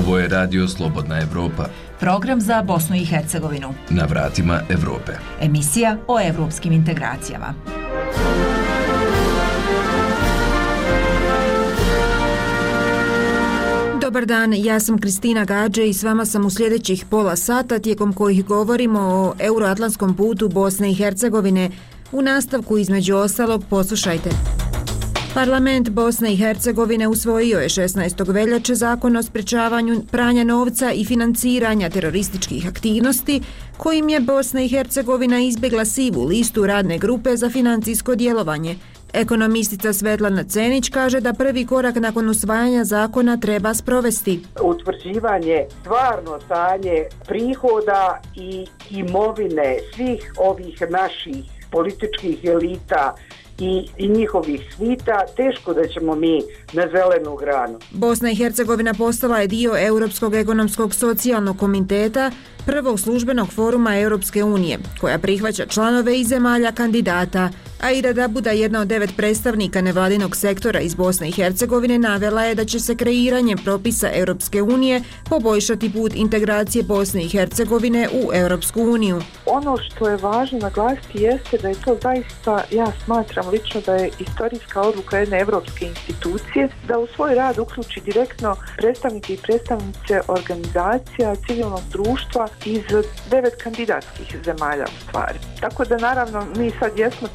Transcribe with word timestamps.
Ovo 0.00 0.18
je 0.18 0.28
Radio 0.28 0.68
Slobodna 0.68 1.20
Evropa. 1.20 1.68
Program 1.98 2.40
za 2.40 2.62
Bosnu 2.62 2.96
i 2.96 3.04
Hercegovinu. 3.04 3.74
Na 3.90 4.04
vratima 4.04 4.60
Evrope. 4.68 5.12
Emisija 5.40 5.96
o 6.08 6.20
evropskim 6.20 6.72
integracijama. 6.72 7.54
Dobar 14.00 14.26
dan, 14.26 14.54
ja 14.56 14.80
sam 14.80 14.98
Kristina 14.98 15.44
Gađe 15.44 15.88
i 15.88 15.92
s 15.92 16.02
vama 16.02 16.24
sam 16.24 16.46
u 16.46 16.50
sljedećih 16.50 17.04
pola 17.10 17.36
sata 17.36 17.78
tijekom 17.78 18.12
kojih 18.12 18.44
govorimo 18.44 19.00
o 19.00 19.34
euroatlantskom 19.38 20.16
putu 20.16 20.48
Bosne 20.48 20.90
i 20.90 20.94
Hercegovine. 20.94 21.70
U 22.12 22.22
nastavku 22.22 22.78
između 22.78 23.16
ostalog 23.16 23.64
poslušajte. 23.70 24.59
Parlament 25.34 25.90
Bosne 25.90 26.32
i 26.32 26.36
Hercegovine 26.36 27.08
usvojio 27.08 27.58
je 27.58 27.68
16. 27.68 28.32
veljače 28.32 28.74
zakon 28.74 29.16
o 29.16 29.22
sprečavanju 29.22 30.02
pranja 30.10 30.44
novca 30.44 30.92
i 30.92 31.04
financiranja 31.04 31.90
terorističkih 31.90 32.68
aktivnosti, 32.68 33.42
kojim 33.76 34.08
je 34.08 34.20
Bosna 34.20 34.62
i 34.62 34.68
Hercegovina 34.68 35.40
izbjegla 35.40 35.84
sivu 35.84 36.24
listu 36.24 36.66
radne 36.66 36.98
grupe 36.98 37.36
za 37.36 37.50
financijsko 37.50 38.14
djelovanje. 38.14 38.76
Ekonomistica 39.12 39.92
Svetlana 39.92 40.44
Cenić 40.44 40.88
kaže 40.88 41.20
da 41.20 41.32
prvi 41.32 41.66
korak 41.66 41.94
nakon 41.94 42.28
usvajanja 42.28 42.84
zakona 42.84 43.36
treba 43.36 43.74
sprovesti. 43.74 44.42
Utvrđivanje 44.62 45.66
stvarno 45.80 46.40
stanje 46.44 47.04
prihoda 47.28 48.20
i 48.34 48.66
imovine 48.90 49.78
svih 49.94 50.32
ovih 50.38 50.82
naših 50.90 51.44
političkih 51.70 52.44
elita 52.44 53.14
i, 53.60 53.88
i 53.98 54.08
njihovih 54.08 54.74
svita, 54.76 55.26
teško 55.36 55.74
da 55.74 55.88
ćemo 55.88 56.14
mi 56.14 56.42
na 56.72 56.88
zelenu 56.92 57.36
granu. 57.36 57.78
Bosna 57.90 58.30
i 58.30 58.34
Hercegovina 58.34 58.94
postala 58.94 59.38
je 59.38 59.46
dio 59.46 59.86
Europskog 59.86 60.34
ekonomskog 60.34 60.94
socijalnog 60.94 61.58
komiteta, 61.58 62.30
prvog 62.66 63.00
službenog 63.00 63.48
foruma 63.52 63.98
Europske 63.98 64.44
unije, 64.44 64.78
koja 65.00 65.18
prihvaća 65.18 65.66
članove 65.66 66.20
i 66.20 66.24
zemalja 66.24 66.72
kandidata, 66.72 67.50
a 67.82 67.88
Dabuda, 68.02 68.12
da 68.12 68.28
Buda, 68.28 68.50
jedna 68.50 68.80
od 68.80 68.88
devet 68.88 69.10
predstavnika 69.16 69.80
nevladinog 69.80 70.36
sektora 70.36 70.80
iz 70.80 70.94
Bosne 70.94 71.28
i 71.28 71.32
Hercegovine, 71.32 71.98
navela 71.98 72.44
je 72.44 72.54
da 72.54 72.64
će 72.64 72.80
se 72.80 72.96
kreiranjem 72.96 73.58
propisa 73.64 74.10
Europske 74.14 74.62
unije 74.62 75.02
poboljšati 75.30 75.92
put 75.92 76.14
integracije 76.14 76.84
Bosne 76.84 77.22
i 77.22 77.28
Hercegovine 77.28 78.08
u 78.12 78.30
Europsku 78.34 78.82
uniju. 78.82 79.20
Ono 79.46 79.76
što 79.76 80.08
je 80.08 80.16
važno 80.16 80.58
naglasiti 80.58 81.22
jeste 81.22 81.58
da 81.58 81.68
je 81.68 81.74
to 81.84 81.96
zaista, 82.02 82.64
ja 82.70 82.92
smatram 83.04 83.48
lično 83.48 83.80
da 83.86 83.94
je 83.94 84.10
istorijska 84.18 84.80
odluka 84.80 85.18
jedne 85.18 85.40
evropske 85.40 85.86
institucije 85.86 86.68
da 86.88 86.98
u 86.98 87.06
svoj 87.06 87.34
rad 87.34 87.58
uključi 87.58 88.00
direktno 88.04 88.56
predstavnike 88.76 89.34
i 89.34 89.38
predstavnice 89.42 90.20
organizacija 90.28 91.36
civilnog 91.46 91.82
društva 91.90 92.48
iz 92.64 92.82
devet 93.30 93.54
kandidatskih 93.62 94.36
zemalja 94.44 94.84
u 94.84 95.08
stvari. 95.08 95.38
Tako 95.60 95.84
da 95.84 95.96
naravno 95.96 96.46
mi 96.56 96.72
sad 96.80 96.98
jesmo 96.98 97.28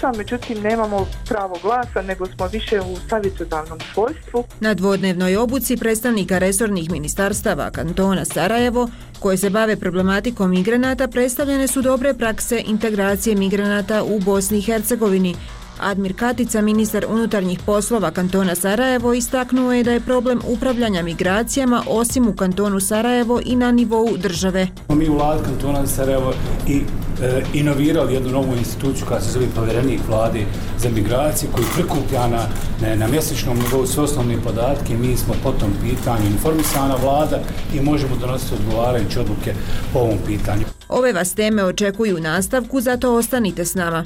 članica, 0.00 0.18
međutim 0.18 0.62
nemamo 0.62 1.06
pravo 1.28 1.56
glasa, 1.62 2.02
nego 2.02 2.26
smo 2.26 2.46
više 2.46 2.80
u 2.80 2.96
savjetodavnom 3.08 3.78
svojstvu. 3.94 4.44
Na 4.60 4.74
dvodnevnoj 4.74 5.36
obuci 5.36 5.76
predstavnika 5.76 6.38
resornih 6.38 6.90
ministarstava 6.90 7.70
kantona 7.70 8.24
Sarajevo, 8.24 8.88
koje 9.20 9.36
se 9.36 9.50
bave 9.50 9.76
problematikom 9.76 10.50
migranata, 10.50 11.08
predstavljene 11.08 11.68
su 11.68 11.82
dobre 11.82 12.14
prakse 12.14 12.62
integracije 12.66 13.36
migranata 13.36 14.04
u 14.04 14.20
Bosni 14.20 14.58
i 14.58 14.62
Hercegovini, 14.62 15.34
Admir 15.80 16.16
Katica, 16.16 16.60
ministar 16.62 17.06
unutarnjih 17.08 17.58
poslova 17.66 18.10
kantona 18.10 18.54
Sarajevo, 18.54 19.14
istaknuo 19.14 19.72
je 19.72 19.84
da 19.84 19.92
je 19.92 20.00
problem 20.00 20.40
upravljanja 20.48 21.02
migracijama 21.02 21.82
osim 21.88 22.28
u 22.28 22.32
kantonu 22.32 22.80
Sarajevo 22.80 23.40
i 23.44 23.56
na 23.56 23.72
nivou 23.72 24.16
države. 24.16 24.68
Mi 24.88 25.08
u 25.08 25.14
vlad 25.14 25.44
kantona 25.44 25.86
Sarajevo 25.86 26.32
i 26.68 26.82
e, 27.22 27.42
inovirali 27.52 28.14
jednu 28.14 28.30
novu 28.30 28.56
instituciju 28.56 29.06
koja 29.08 29.20
se 29.20 29.32
zove 29.32 29.46
povjerenik 29.54 30.00
vlade 30.08 30.40
za 30.78 30.88
migracije 30.88 31.50
koji 31.52 31.66
prikuplja 31.74 32.28
na, 32.28 32.46
na, 32.80 32.94
na 32.94 33.08
mjesečnom 33.08 33.58
nivou 33.58 33.86
sve 33.86 34.02
osnovne 34.02 34.36
podatke. 34.44 34.96
Mi 34.96 35.16
smo 35.16 35.34
po 35.42 35.52
tom 35.52 35.70
pitanju 35.82 36.26
informisana 36.26 36.96
vlada 37.02 37.38
i 37.74 37.80
možemo 37.80 38.16
donositi 38.16 38.54
odgovarajuće 38.54 39.20
odluke 39.20 39.54
po 39.92 39.98
ovom 39.98 40.18
pitanju. 40.26 40.64
Ove 40.88 41.12
vas 41.12 41.34
teme 41.34 41.64
očekuju 41.64 42.16
u 42.16 42.20
nastavku, 42.20 42.80
zato 42.80 43.14
ostanite 43.14 43.64
s 43.64 43.74
nama. 43.74 44.04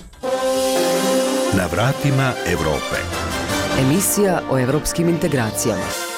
Na 1.56 1.66
vratima 1.72 2.32
Evrope. 2.46 2.96
Emisija 3.80 4.40
o 4.50 4.58
evropskim 4.58 5.08
integracijama. 5.08 6.11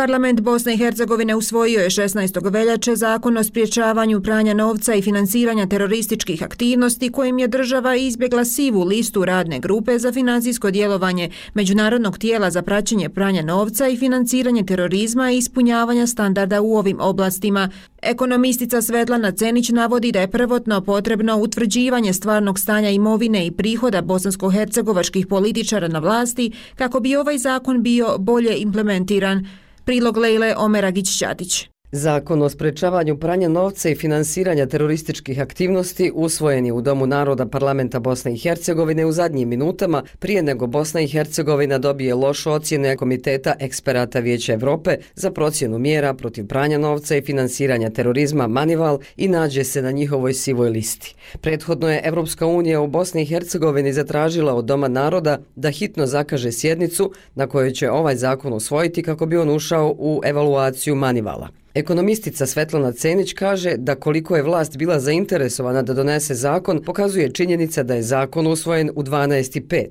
Parlament 0.00 0.40
Bosne 0.40 0.74
i 0.74 0.76
Hercegovine 0.76 1.34
usvojio 1.34 1.80
je 1.80 1.90
16. 1.90 2.52
veljače 2.52 2.96
zakon 2.96 3.36
o 3.36 3.44
spriječavanju 3.44 4.22
pranja 4.22 4.54
novca 4.54 4.94
i 4.94 5.02
financiranja 5.02 5.66
terorističkih 5.66 6.42
aktivnosti 6.42 7.12
kojim 7.12 7.38
je 7.38 7.48
država 7.48 7.96
izbjegla 7.96 8.44
sivu 8.44 8.84
listu 8.84 9.24
radne 9.24 9.58
grupe 9.58 9.98
za 9.98 10.12
financijsko 10.12 10.70
djelovanje 10.70 11.30
Međunarodnog 11.54 12.18
tijela 12.18 12.50
za 12.50 12.62
praćenje 12.62 13.08
pranja 13.08 13.42
novca 13.42 13.88
i 13.88 13.96
financiranje 13.96 14.64
terorizma 14.66 15.30
i 15.30 15.36
ispunjavanja 15.36 16.06
standarda 16.06 16.60
u 16.60 16.76
ovim 16.76 17.00
oblastima. 17.00 17.68
Ekonomistica 18.02 18.82
Svetlana 18.82 19.32
Cenić 19.32 19.68
navodi 19.68 20.12
da 20.12 20.20
je 20.20 20.30
prvotno 20.30 20.80
potrebno 20.80 21.36
utvrđivanje 21.36 22.12
stvarnog 22.12 22.58
stanja 22.58 22.90
imovine 22.90 23.46
i 23.46 23.50
prihoda 23.50 24.02
bosansko-hercegovačkih 24.02 25.26
političara 25.26 25.88
na 25.88 25.98
vlasti 25.98 26.52
kako 26.74 27.00
bi 27.00 27.16
ovaj 27.16 27.38
zakon 27.38 27.82
bio 27.82 28.18
bolje 28.18 28.58
implementiran. 28.58 29.46
Prilog 29.84 30.16
Lejle 30.16 30.54
Omeragić-Ćatić. 30.56 31.68
Zakon 31.92 32.42
o 32.42 32.48
sprečavanju 32.48 33.16
pranja 33.16 33.48
novca 33.48 33.88
i 33.88 33.94
finansiranja 33.94 34.66
terorističkih 34.66 35.40
aktivnosti 35.40 36.12
usvojen 36.14 36.66
je 36.66 36.72
u 36.72 36.80
Domu 36.80 37.06
naroda 37.06 37.46
parlamenta 37.46 37.98
Bosne 37.98 38.34
i 38.34 38.38
Hercegovine 38.38 39.06
u 39.06 39.12
zadnjim 39.12 39.48
minutama 39.48 40.02
prije 40.18 40.42
nego 40.42 40.66
Bosna 40.66 41.00
i 41.00 41.08
Hercegovina 41.08 41.78
dobije 41.78 42.14
lošu 42.14 42.50
ocjene 42.50 42.96
Komiteta 42.96 43.54
eksperata 43.60 44.20
Vijeća 44.20 44.52
Evrope 44.52 44.96
za 45.14 45.30
procjenu 45.30 45.78
mjera 45.78 46.14
protiv 46.14 46.46
pranja 46.46 46.78
novca 46.78 47.16
i 47.16 47.22
finansiranja 47.22 47.90
terorizma 47.90 48.46
Manival 48.46 48.98
i 49.16 49.28
nađe 49.28 49.64
se 49.64 49.82
na 49.82 49.90
njihovoj 49.90 50.34
sivoj 50.34 50.70
listi. 50.70 51.14
Prethodno 51.40 51.90
je 51.90 52.00
Evropska 52.04 52.46
unija 52.46 52.80
u 52.80 52.86
Bosni 52.86 53.22
i 53.22 53.26
Hercegovini 53.26 53.92
zatražila 53.92 54.54
od 54.54 54.64
Doma 54.64 54.88
naroda 54.88 55.38
da 55.56 55.70
hitno 55.70 56.06
zakaže 56.06 56.52
sjednicu 56.52 57.12
na 57.34 57.46
kojoj 57.46 57.70
će 57.70 57.90
ovaj 57.90 58.16
zakon 58.16 58.52
usvojiti 58.52 59.02
kako 59.02 59.26
bi 59.26 59.36
on 59.36 59.50
ušao 59.50 59.94
u 59.98 60.20
evaluaciju 60.24 60.94
Manivala. 60.94 61.59
Ekonomistica 61.80 62.46
Svetlana 62.46 62.92
Cenić 62.92 63.32
kaže 63.32 63.76
da 63.76 63.94
koliko 63.94 64.36
je 64.36 64.42
vlast 64.42 64.76
bila 64.76 65.00
zainteresovana 65.00 65.82
da 65.82 65.94
donese 65.94 66.34
zakon, 66.34 66.82
pokazuje 66.82 67.32
činjenica 67.32 67.82
da 67.82 67.94
je 67.94 68.02
zakon 68.02 68.46
usvojen 68.46 68.90
u 68.94 69.02
12.5. 69.02 69.86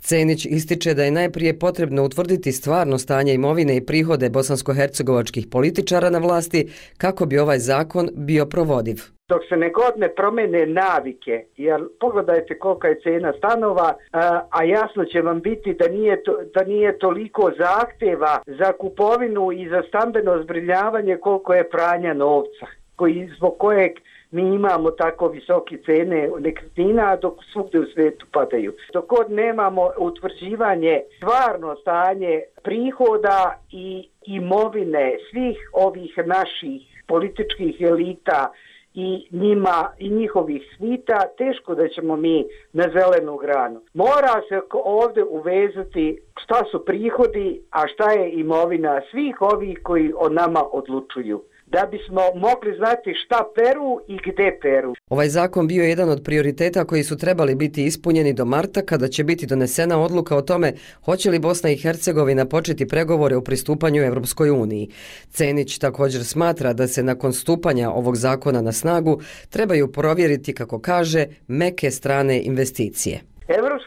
Cenić 0.00 0.46
ističe 0.46 0.94
da 0.94 1.04
je 1.04 1.10
najprije 1.10 1.58
potrebno 1.58 2.04
utvrditi 2.04 2.52
stvarno 2.52 2.98
stanje 2.98 3.34
imovine 3.34 3.76
i 3.76 3.86
prihode 3.86 4.30
bosansko-hercegovačkih 4.30 5.46
političara 5.50 6.10
na 6.10 6.18
vlasti 6.18 6.68
kako 6.96 7.26
bi 7.26 7.38
ovaj 7.38 7.58
zakon 7.58 8.08
bio 8.14 8.46
provodiv 8.46 9.19
dok 9.30 9.42
se 9.48 9.56
negod 9.56 9.92
ne 9.96 10.08
promene 10.08 10.66
navike, 10.66 11.44
jer 11.56 11.80
pogledajte 12.00 12.58
kolika 12.58 12.88
je 12.88 13.00
cena 13.00 13.32
stanova, 13.38 13.94
a, 14.12 14.64
jasno 14.64 15.04
će 15.04 15.20
vam 15.22 15.40
biti 15.40 15.74
da 15.74 15.88
nije, 15.88 16.22
to, 16.22 16.38
da 16.54 16.64
nije 16.64 16.98
toliko 16.98 17.50
zahtjeva 17.58 18.42
za 18.46 18.72
kupovinu 18.72 19.52
i 19.52 19.68
za 19.68 19.82
stambeno 19.88 20.42
zbrinjavanje 20.42 21.16
koliko 21.16 21.54
je 21.54 21.70
pranja 21.70 22.14
novca, 22.14 22.66
koji, 22.96 23.30
zbog 23.36 23.58
kojeg 23.58 23.92
mi 24.30 24.42
imamo 24.54 24.90
tako 24.90 25.28
visoke 25.28 25.78
cene 25.86 26.28
nekretnina, 26.38 27.16
dok 27.16 27.34
svugde 27.52 27.78
u 27.80 27.86
svetu 27.94 28.26
padaju. 28.32 28.72
Dok 28.92 29.06
god 29.08 29.30
nemamo 29.30 29.90
utvrđivanje 29.98 31.00
stvarno 31.16 31.76
stanje 31.76 32.42
prihoda 32.62 33.58
i 33.70 34.08
imovine 34.26 35.16
svih 35.30 35.70
ovih 35.72 36.18
naših 36.26 36.82
političkih 37.06 37.80
elita, 37.80 38.52
i 38.94 39.28
njima 39.30 39.88
i 39.98 40.10
njihovih 40.10 40.62
svita, 40.76 41.20
teško 41.38 41.74
da 41.74 41.88
ćemo 41.88 42.16
mi 42.16 42.44
na 42.72 42.84
zelenu 42.92 43.36
granu. 43.36 43.80
Mora 43.94 44.42
se 44.48 44.60
ovde 44.84 45.24
uvezati 45.24 46.20
šta 46.42 46.64
su 46.70 46.84
prihodi, 46.84 47.62
a 47.70 47.88
šta 47.88 48.10
je 48.10 48.32
imovina 48.32 49.00
svih 49.10 49.42
ovih 49.42 49.80
koji 49.82 50.12
o 50.16 50.28
nama 50.28 50.62
odlučuju 50.72 51.42
da 51.72 51.88
bismo 51.90 52.20
mogli 52.34 52.76
znati 52.76 53.14
šta 53.24 53.44
peru 53.54 54.00
i 54.08 54.16
gde 54.26 54.58
peru. 54.62 54.94
Ovaj 55.08 55.28
zakon 55.28 55.66
bio 55.66 55.84
jedan 55.84 56.08
od 56.08 56.22
prioriteta 56.24 56.84
koji 56.84 57.04
su 57.04 57.16
trebali 57.16 57.54
biti 57.54 57.84
ispunjeni 57.84 58.32
do 58.32 58.44
marta 58.44 58.82
kada 58.82 59.08
će 59.08 59.24
biti 59.24 59.46
donesena 59.46 60.02
odluka 60.02 60.36
o 60.36 60.42
tome 60.42 60.72
hoće 61.04 61.30
li 61.30 61.38
Bosna 61.38 61.70
i 61.70 61.76
Hercegovina 61.76 62.44
početi 62.44 62.88
pregovore 62.88 63.36
o 63.36 63.40
pristupanju 63.40 64.02
Evropskoj 64.02 64.50
uniji. 64.50 64.88
Cenić 65.30 65.78
također 65.78 66.24
smatra 66.24 66.72
da 66.72 66.88
se 66.88 67.02
nakon 67.02 67.32
stupanja 67.32 67.90
ovog 67.90 68.16
zakona 68.16 68.62
na 68.62 68.72
snagu 68.72 69.20
trebaju 69.50 69.92
provjeriti, 69.92 70.54
kako 70.54 70.78
kaže, 70.78 71.26
meke 71.48 71.90
strane 71.90 72.42
investicije. 72.42 73.20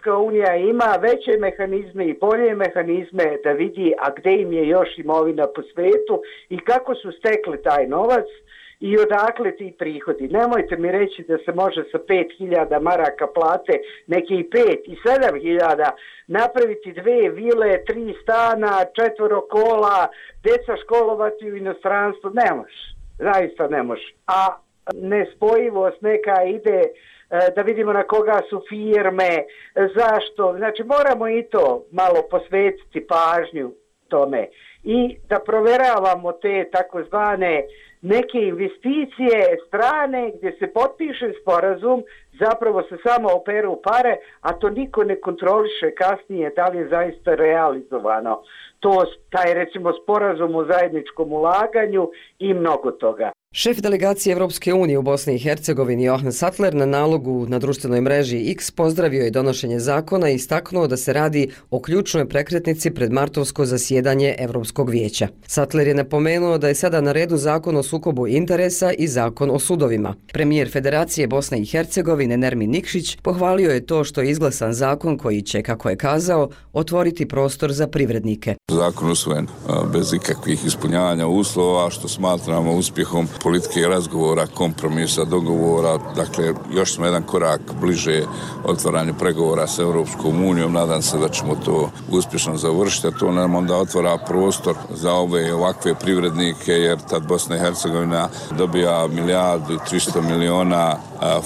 Evropska 0.05 0.17
unija 0.17 0.55
ima 0.55 0.97
veće 1.01 1.38
mehanizme 1.39 2.05
i 2.05 2.13
bolje 2.13 2.55
mehanizme 2.55 3.38
da 3.44 3.51
vidi 3.51 3.94
a 4.00 4.11
gde 4.17 4.33
im 4.33 4.53
je 4.53 4.67
još 4.67 4.97
imovina 4.97 5.47
po 5.55 5.61
svetu 5.61 6.21
i 6.50 6.57
kako 6.57 6.95
su 6.95 7.11
stekli 7.11 7.61
taj 7.61 7.88
novac 7.88 8.25
i 8.79 8.97
odakle 8.97 9.55
ti 9.55 9.75
prihodi. 9.79 10.27
Nemojte 10.27 10.77
mi 10.77 10.91
reći 10.91 11.23
da 11.27 11.38
se 11.38 11.51
može 11.51 11.83
sa 11.91 11.97
5000 11.97 12.81
maraka 12.81 13.27
plate, 13.27 13.73
neke 14.07 14.33
i 14.33 14.50
5 14.50 14.77
i 14.85 14.95
7000 14.95 15.89
napraviti 16.27 16.94
dve 16.94 17.29
vile, 17.29 17.85
tri 17.85 18.15
stana, 18.23 18.85
četvoro 18.95 19.41
kola, 19.41 20.07
deca 20.44 20.75
školovati 20.83 21.51
u 21.51 21.57
inostranstvu. 21.57 22.29
Ne 22.33 22.56
može. 22.56 22.95
Zaista 23.19 23.67
ne 23.67 23.83
može. 23.83 24.13
A 24.27 24.57
nespojivost 24.94 26.01
neka 26.01 26.44
ide 26.44 26.79
uh, 26.79 27.12
E, 27.33 27.51
da 27.56 27.62
vidimo 27.62 27.94
na 27.94 28.03
koga 28.03 28.39
su 28.50 28.62
firme, 28.69 29.31
e, 29.35 29.45
zašto. 29.95 30.53
Znači 30.57 30.83
moramo 30.83 31.30
i 31.30 31.44
to 31.44 31.85
malo 31.91 32.21
posvetiti 32.31 33.07
pažnju 33.07 33.71
tome 34.07 34.47
i 34.83 35.18
da 35.30 35.39
proveravamo 35.39 36.31
te 36.31 36.69
takozvane 36.71 37.63
neke 38.01 38.39
investicije 38.39 39.57
strane 39.68 40.31
gdje 40.35 40.51
se 40.59 40.74
potpiše 40.74 41.31
sporazum, 41.41 42.03
zapravo 42.39 42.83
se 42.83 42.97
samo 43.07 43.30
operu 43.33 43.81
pare, 43.83 44.18
a 44.41 44.53
to 44.53 44.69
niko 44.69 45.03
ne 45.03 45.15
kontroliše 45.21 45.95
kasnije 45.95 46.50
da 46.56 46.68
li 46.68 46.77
je 46.77 46.88
zaista 46.88 47.35
realizovano. 47.35 48.41
To 48.80 49.03
taj 49.30 49.53
recimo 49.53 49.94
sporazum 49.94 50.56
o 50.56 50.65
zajedničkom 50.65 51.33
ulaganju 51.33 52.12
i 52.39 52.53
mnogo 52.53 52.91
toga. 52.91 53.31
Šef 53.55 53.77
delegacije 53.81 54.33
Evropske 54.33 54.73
unije 54.73 54.97
u 54.97 55.01
Bosni 55.01 55.35
i 55.35 55.39
Hercegovini 55.39 56.03
Johan 56.03 56.33
Sattler 56.33 56.75
na 56.75 56.85
nalogu 56.85 57.45
na 57.47 57.59
društvenoj 57.59 58.01
mreži 58.01 58.51
X 58.51 58.71
pozdravio 58.71 59.23
je 59.23 59.31
donošenje 59.31 59.79
zakona 59.79 60.29
i 60.29 60.35
istaknuo 60.35 60.88
da 60.88 60.97
se 60.97 61.13
radi 61.13 61.50
o 61.69 61.81
ključnoj 61.81 62.29
prekretnici 62.29 62.91
pred 62.91 63.11
martovsko 63.11 63.65
zasjedanje 63.65 64.35
Evropskog 64.39 64.89
vijeća. 64.89 65.27
Sattler 65.47 65.88
je 65.88 65.94
napomenuo 65.94 66.57
da 66.57 66.67
je 66.67 66.75
sada 66.75 67.01
na 67.01 67.11
redu 67.11 67.38
zakon 67.38 67.77
o 67.77 67.83
sukobu 67.83 68.27
interesa 68.27 68.91
i 68.91 69.07
zakon 69.07 69.51
o 69.51 69.59
sudovima. 69.59 70.15
Premijer 70.31 70.71
Federacije 70.71 71.27
Bosne 71.27 71.61
i 71.61 71.65
Hercegovine 71.65 72.38
Nermin 72.38 72.69
Nikšić 72.69 73.17
pohvalio 73.21 73.71
je 73.71 73.85
to 73.85 74.03
što 74.03 74.21
je 74.21 74.29
izglasan 74.29 74.73
zakon 74.73 75.17
koji 75.17 75.41
će, 75.41 75.61
kako 75.61 75.89
je 75.89 75.97
kazao, 75.97 76.49
otvoriti 76.73 77.27
prostor 77.27 77.73
za 77.73 77.88
privrednike. 77.88 78.56
Zakon 78.71 79.11
usvojen 79.11 79.47
bez 79.94 80.13
ikakvih 80.13 80.65
ispunjavanja 80.65 81.27
uslova, 81.27 81.89
što 81.89 82.07
smatramo 82.07 82.73
uspjehom 82.73 83.27
politike 83.44 83.88
razgovora, 83.88 84.48
kompromisa, 84.48 85.24
dogovora, 85.24 85.98
dakle 86.16 86.54
još 86.74 86.94
smo 86.94 87.06
jedan 87.06 87.24
korak 87.24 87.62
bliže 87.81 88.24
otvaranju 88.66 89.13
pregovora 89.19 89.68
sa 89.68 89.81
Europskom 89.81 90.45
unijom, 90.45 90.74
nadam 90.74 91.01
se 91.01 91.18
da 91.18 91.30
ćemo 91.30 91.56
to 91.56 91.90
uspješno 92.12 92.57
završiti, 92.57 93.07
a 93.07 93.12
to 93.12 93.31
nam 93.31 93.56
onda 93.56 93.78
otvara 93.78 94.18
prostor 94.18 94.75
za 94.90 95.13
ove 95.13 95.54
ovakve 95.54 95.95
privrednike, 95.95 96.72
jer 96.72 97.00
tad 97.10 97.28
Bosna 97.28 97.56
i 97.56 97.60
Hercegovina 97.60 98.30
dobija 98.57 99.07
milijardu 99.07 99.74
i 99.74 99.78
300 99.78 100.22
miliona 100.22 100.98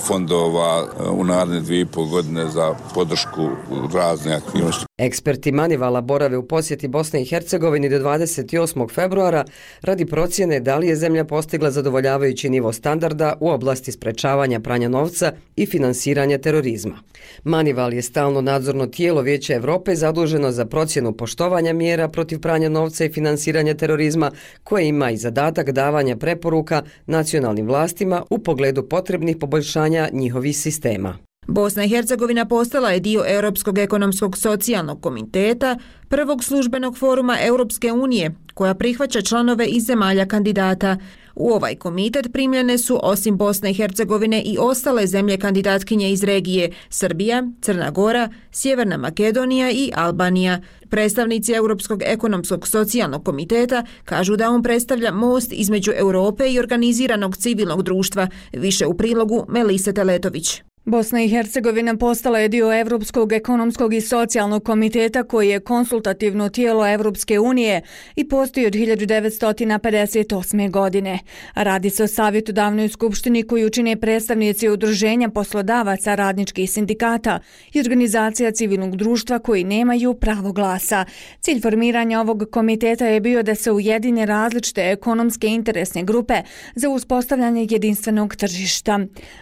fondova 0.07 0.85
u 1.11 1.23
naredne 1.23 1.59
dvije 1.59 1.81
i 1.81 1.85
pol 1.85 2.05
godine 2.05 2.47
za 2.49 2.75
podršku 2.93 3.49
razne 3.93 4.35
aktivnosti. 4.35 4.86
Eksperti 4.99 5.51
Manivala 5.51 6.01
borave 6.01 6.37
u 6.37 6.47
posjeti 6.47 6.87
Bosne 6.87 7.21
i 7.21 7.25
Hercegovini 7.25 7.89
do 7.89 7.99
28. 7.99 8.93
februara 8.93 9.45
radi 9.81 10.05
procjene 10.05 10.59
da 10.59 10.77
li 10.77 10.87
je 10.87 10.95
zemlja 10.95 11.25
postigla 11.25 11.71
zadovoljavajući 11.71 12.49
nivo 12.49 12.73
standarda 12.73 13.37
u 13.39 13.49
oblasti 13.49 13.91
sprečavanja 13.91 14.59
pranja 14.59 14.89
novca 14.89 15.33
i 15.55 15.65
finansiranja 15.65 16.37
terorizma. 16.37 16.99
Manival 17.43 17.93
je 17.93 18.01
stalno 18.01 18.41
nadzorno 18.41 18.87
tijelo 18.87 19.21
Vijeća 19.21 19.53
Evrope 19.53 19.95
zaduženo 19.95 20.51
za 20.51 20.65
procjenu 20.65 21.13
poštovanja 21.13 21.73
mjera 21.73 22.07
protiv 22.07 22.39
pranja 22.39 22.69
novca 22.69 23.05
i 23.05 23.11
finansiranja 23.11 23.73
terorizma 23.73 24.31
koje 24.63 24.87
ima 24.87 25.11
i 25.11 25.17
zadatak 25.17 25.71
davanja 25.71 26.15
preporuka 26.15 26.83
nacionalnim 27.05 27.67
vlastima 27.67 28.23
u 28.29 28.39
pogledu 28.39 28.89
potrebnih 28.89 29.37
poboljšanja 29.37 30.09
njihovih 30.13 30.57
sistema. 30.57 31.26
Bosna 31.47 31.83
i 31.83 31.89
Hercegovina 31.89 32.45
postala 32.45 32.91
je 32.91 32.99
dio 32.99 33.23
Europskog 33.27 33.77
ekonomskog 33.77 34.37
socijalnog 34.37 35.01
komiteta, 35.01 35.77
prvog 36.09 36.43
službenog 36.43 36.97
foruma 36.97 37.37
Europske 37.41 37.91
unije, 37.91 38.35
koja 38.53 38.73
prihvaća 38.73 39.21
članove 39.21 39.65
iz 39.65 39.83
zemalja 39.83 40.25
kandidata. 40.25 40.97
U 41.35 41.49
ovaj 41.51 41.75
komitet 41.75 42.27
primljene 42.33 42.77
su 42.77 42.99
osim 43.03 43.37
Bosne 43.37 43.71
i 43.71 43.73
Hercegovine 43.73 44.41
i 44.41 44.57
ostale 44.59 45.07
zemlje 45.07 45.37
kandidatkinje 45.37 46.11
iz 46.11 46.23
regije 46.23 46.71
Srbija, 46.89 47.43
Crna 47.61 47.91
Gora, 47.91 48.29
Sjeverna 48.51 48.97
Makedonija 48.97 49.71
i 49.71 49.91
Albanija. 49.95 50.61
Predstavnici 50.89 51.53
Europskog 51.53 52.01
ekonomskog 52.05 52.67
socijalnog 52.67 53.25
komiteta 53.25 53.83
kažu 54.05 54.35
da 54.35 54.49
on 54.49 54.63
predstavlja 54.63 55.11
most 55.11 55.51
između 55.51 55.91
Europe 55.95 56.49
i 56.49 56.59
organiziranog 56.59 57.37
civilnog 57.37 57.83
društva, 57.83 58.27
više 58.53 58.85
u 58.85 58.97
prilogu 58.97 59.45
Melise 59.49 59.93
Teletović. 59.93 60.66
Bosna 60.87 61.23
i 61.23 61.29
Hercegovina 61.29 61.97
postala 61.97 62.39
je 62.39 62.47
dio 62.47 62.79
Evropskog 62.79 63.33
ekonomskog 63.33 63.93
i 63.93 64.01
socijalnog 64.01 64.63
komiteta 64.63 65.23
koji 65.23 65.49
je 65.49 65.59
konsultativno 65.59 66.49
tijelo 66.49 66.87
Evropske 66.87 67.39
unije 67.39 67.81
i 68.15 68.27
postoji 68.27 68.65
od 68.65 68.73
1958. 68.73 70.71
godine. 70.71 71.19
Radi 71.55 71.89
se 71.89 72.03
o 72.03 72.07
savjetodavnoj 72.07 72.89
skupštini 72.89 73.43
koju 73.43 73.67
učine 73.67 73.95
predstavnici 73.95 74.69
udruženja 74.69 75.29
poslodavaca 75.29 76.15
radničkih 76.15 76.71
sindikata 76.71 77.39
i 77.73 77.79
organizacija 77.79 78.51
civilnog 78.51 78.95
društva 78.95 79.39
koji 79.39 79.63
nemaju 79.63 80.13
pravo 80.13 80.51
glasa. 80.51 81.05
Cilj 81.39 81.61
formiranja 81.61 82.21
ovog 82.21 82.43
komiteta 82.51 83.05
je 83.05 83.19
bio 83.19 83.43
da 83.43 83.55
se 83.55 83.71
ujedine 83.71 84.25
različite 84.25 84.81
ekonomske 84.81 85.47
interesne 85.47 86.03
grupe 86.03 86.41
za 86.75 86.89
uspostavljanje 86.89 87.67
jedinstvenog 87.69 88.35
tržišta. 88.35 88.99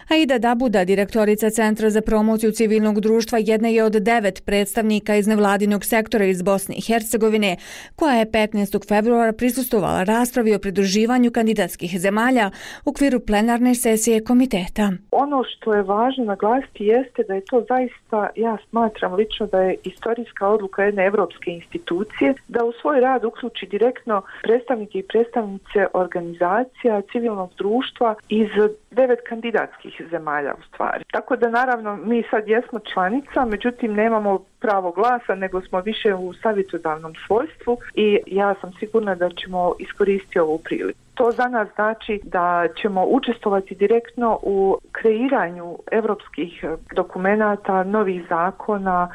Aida 0.08 0.38
Dabuda, 0.38 0.84
direktori 0.84 1.35
Voditeljica 1.36 1.62
Centra 1.62 1.90
za 1.90 2.00
promociju 2.00 2.52
civilnog 2.52 3.00
društva 3.00 3.38
jedna 3.38 3.68
je 3.68 3.84
od 3.84 3.92
devet 3.92 4.42
predstavnika 4.46 5.16
iz 5.16 5.26
nevladinog 5.26 5.84
sektora 5.84 6.24
iz 6.24 6.42
Bosne 6.42 6.74
i 6.74 6.80
Hercegovine, 6.80 7.56
koja 7.96 8.14
je 8.14 8.26
15. 8.26 8.88
februara 8.88 9.32
prisustovala 9.32 10.04
raspravi 10.04 10.54
o 10.54 10.58
pridruživanju 10.58 11.30
kandidatskih 11.30 12.00
zemalja 12.00 12.50
u 12.86 12.90
okviru 12.90 13.20
plenarne 13.20 13.74
sesije 13.74 14.24
komiteta. 14.24 14.92
Ono 15.10 15.44
što 15.44 15.74
je 15.74 15.82
važno 15.82 16.24
naglasiti 16.24 16.84
jeste 16.84 17.22
da 17.28 17.34
je 17.34 17.44
to 17.50 17.64
zaista, 17.68 18.28
ja 18.36 18.56
smatram 18.70 19.14
lično 19.14 19.46
da 19.46 19.60
je 19.60 19.76
istorijska 19.84 20.48
odluka 20.48 20.82
jedne 20.82 21.06
evropske 21.06 21.50
institucije 21.50 22.34
da 22.48 22.64
u 22.64 22.72
svoj 22.72 23.00
rad 23.00 23.24
uključi 23.24 23.66
direktno 23.66 24.22
predstavnike 24.42 24.98
i 24.98 25.02
predstavnice 25.02 25.86
organizacija 25.92 27.02
civilnog 27.12 27.50
društva 27.58 28.14
iz 28.28 28.48
devet 28.90 29.18
kandidatskih 29.28 30.02
zemalja 30.10 30.54
u 30.58 30.62
stvari. 30.68 31.04
Tako 31.12 31.25
Tako 31.26 31.36
da 31.36 31.50
naravno 31.50 31.96
mi 31.96 32.22
sad 32.30 32.48
jesmo 32.48 32.78
članica, 32.92 33.44
međutim 33.44 33.94
nemamo 33.94 34.38
pravo 34.60 34.90
glasa, 34.92 35.34
nego 35.34 35.60
smo 35.60 35.80
više 35.80 36.14
u 36.14 36.32
savjetodavnom 36.34 37.14
svojstvu 37.26 37.78
i 37.94 38.18
ja 38.26 38.54
sam 38.60 38.72
sigurna 38.78 39.14
da 39.14 39.30
ćemo 39.30 39.74
iskoristiti 39.78 40.38
ovu 40.38 40.58
priliku. 40.58 41.05
To 41.16 41.30
za 41.30 41.48
nas 41.48 41.68
znači 41.74 42.20
da 42.24 42.68
ćemo 42.82 43.04
učestovati 43.04 43.74
direktno 43.74 44.38
u 44.42 44.76
kreiranju 44.92 45.78
evropskih 45.92 46.64
dokumenata, 46.94 47.84
novih 47.84 48.24
zakona, 48.28 49.08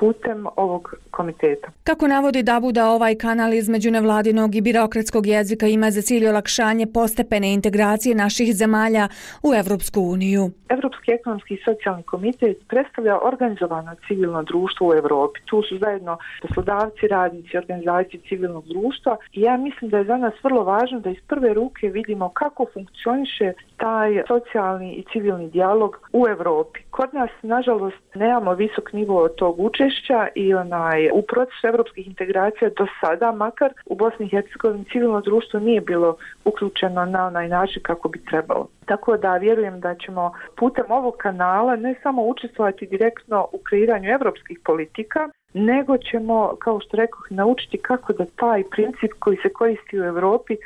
putem 0.00 0.46
ovog 0.56 0.94
komiteta. 1.10 1.68
Kako 1.84 2.08
navodi 2.08 2.42
Dabuda, 2.42 2.90
ovaj 2.90 3.14
kanal 3.14 3.54
između 3.54 3.90
nevladinog 3.90 4.54
i 4.54 4.60
birokratskog 4.60 5.26
jezika 5.26 5.66
ima 5.66 5.90
za 5.90 6.02
cilj 6.02 6.28
olakšanje 6.28 6.86
postepene 6.86 7.52
integracije 7.52 8.14
naših 8.14 8.54
zemalja 8.54 9.08
u 9.42 9.54
Evropsku 9.54 10.00
uniju. 10.00 10.50
Evropski 10.68 11.12
ekonomski 11.12 11.54
i 11.54 11.62
socijalni 11.64 12.02
komitet 12.02 12.56
predstavlja 12.68 13.18
organizovano 13.22 13.94
civilno 14.06 14.42
društvo 14.42 14.88
u 14.88 14.94
Evropi. 14.94 15.40
Tu 15.44 15.62
su 15.62 15.78
zajedno 15.78 16.18
poslodavci, 16.42 17.08
radnici, 17.08 17.56
organizacije 17.56 18.20
civilnog 18.28 18.64
društva 18.68 19.16
i 19.32 19.40
ja 19.40 19.56
mislim 19.56 19.90
da 19.90 19.98
je 19.98 20.04
za 20.04 20.16
nas 20.16 20.34
vrlo 20.42 20.64
važno 20.64 21.00
da 21.00 21.10
iz 21.10 21.20
prve 21.26 21.47
ruke 21.54 21.88
vidimo 21.88 22.28
kako 22.28 22.66
funkcioniše 22.74 23.52
taj 23.76 24.22
socijalni 24.28 24.92
i 24.92 25.04
civilni 25.12 25.50
dijalog 25.50 26.08
u 26.12 26.28
Evropi. 26.28 26.80
Kod 26.90 27.14
nas, 27.14 27.30
nažalost, 27.42 28.14
nemamo 28.14 28.54
visok 28.54 28.92
nivo 28.92 29.28
tog 29.28 29.60
učešća 29.60 30.28
i 30.34 30.54
onaj, 30.54 31.10
u 31.14 31.22
procesu 31.22 31.66
evropskih 31.66 32.06
integracija 32.06 32.70
do 32.78 32.86
sada, 33.00 33.32
makar 33.32 33.72
u 33.86 33.94
Bosni 33.94 34.26
i 34.26 34.28
Hercegovini 34.28 34.84
civilno 34.92 35.20
društvo 35.20 35.60
nije 35.60 35.80
bilo 35.80 36.16
uključeno 36.44 37.04
na 37.04 37.26
onaj 37.26 37.48
način 37.48 37.82
kako 37.82 38.08
bi 38.08 38.24
trebalo. 38.24 38.66
Tako 38.86 39.16
da 39.16 39.36
vjerujem 39.36 39.80
da 39.80 39.94
ćemo 39.94 40.32
putem 40.56 40.84
ovog 40.88 41.14
kanala 41.16 41.76
ne 41.76 41.94
samo 42.02 42.22
učestvovati 42.22 42.86
direktno 42.86 43.46
u 43.52 43.58
kreiranju 43.58 44.10
evropskih 44.10 44.58
politika, 44.64 45.28
nego 45.54 45.98
ćemo, 45.98 46.56
kao 46.58 46.80
što 46.80 46.96
rekoh, 46.96 47.26
naučiti 47.30 47.78
kako 47.78 48.12
da 48.12 48.24
taj 48.36 48.64
princip 48.70 49.12
koji 49.18 49.36
se 49.36 49.48
koristi 49.48 50.00
u 50.00 50.04
Evropi 50.04 50.56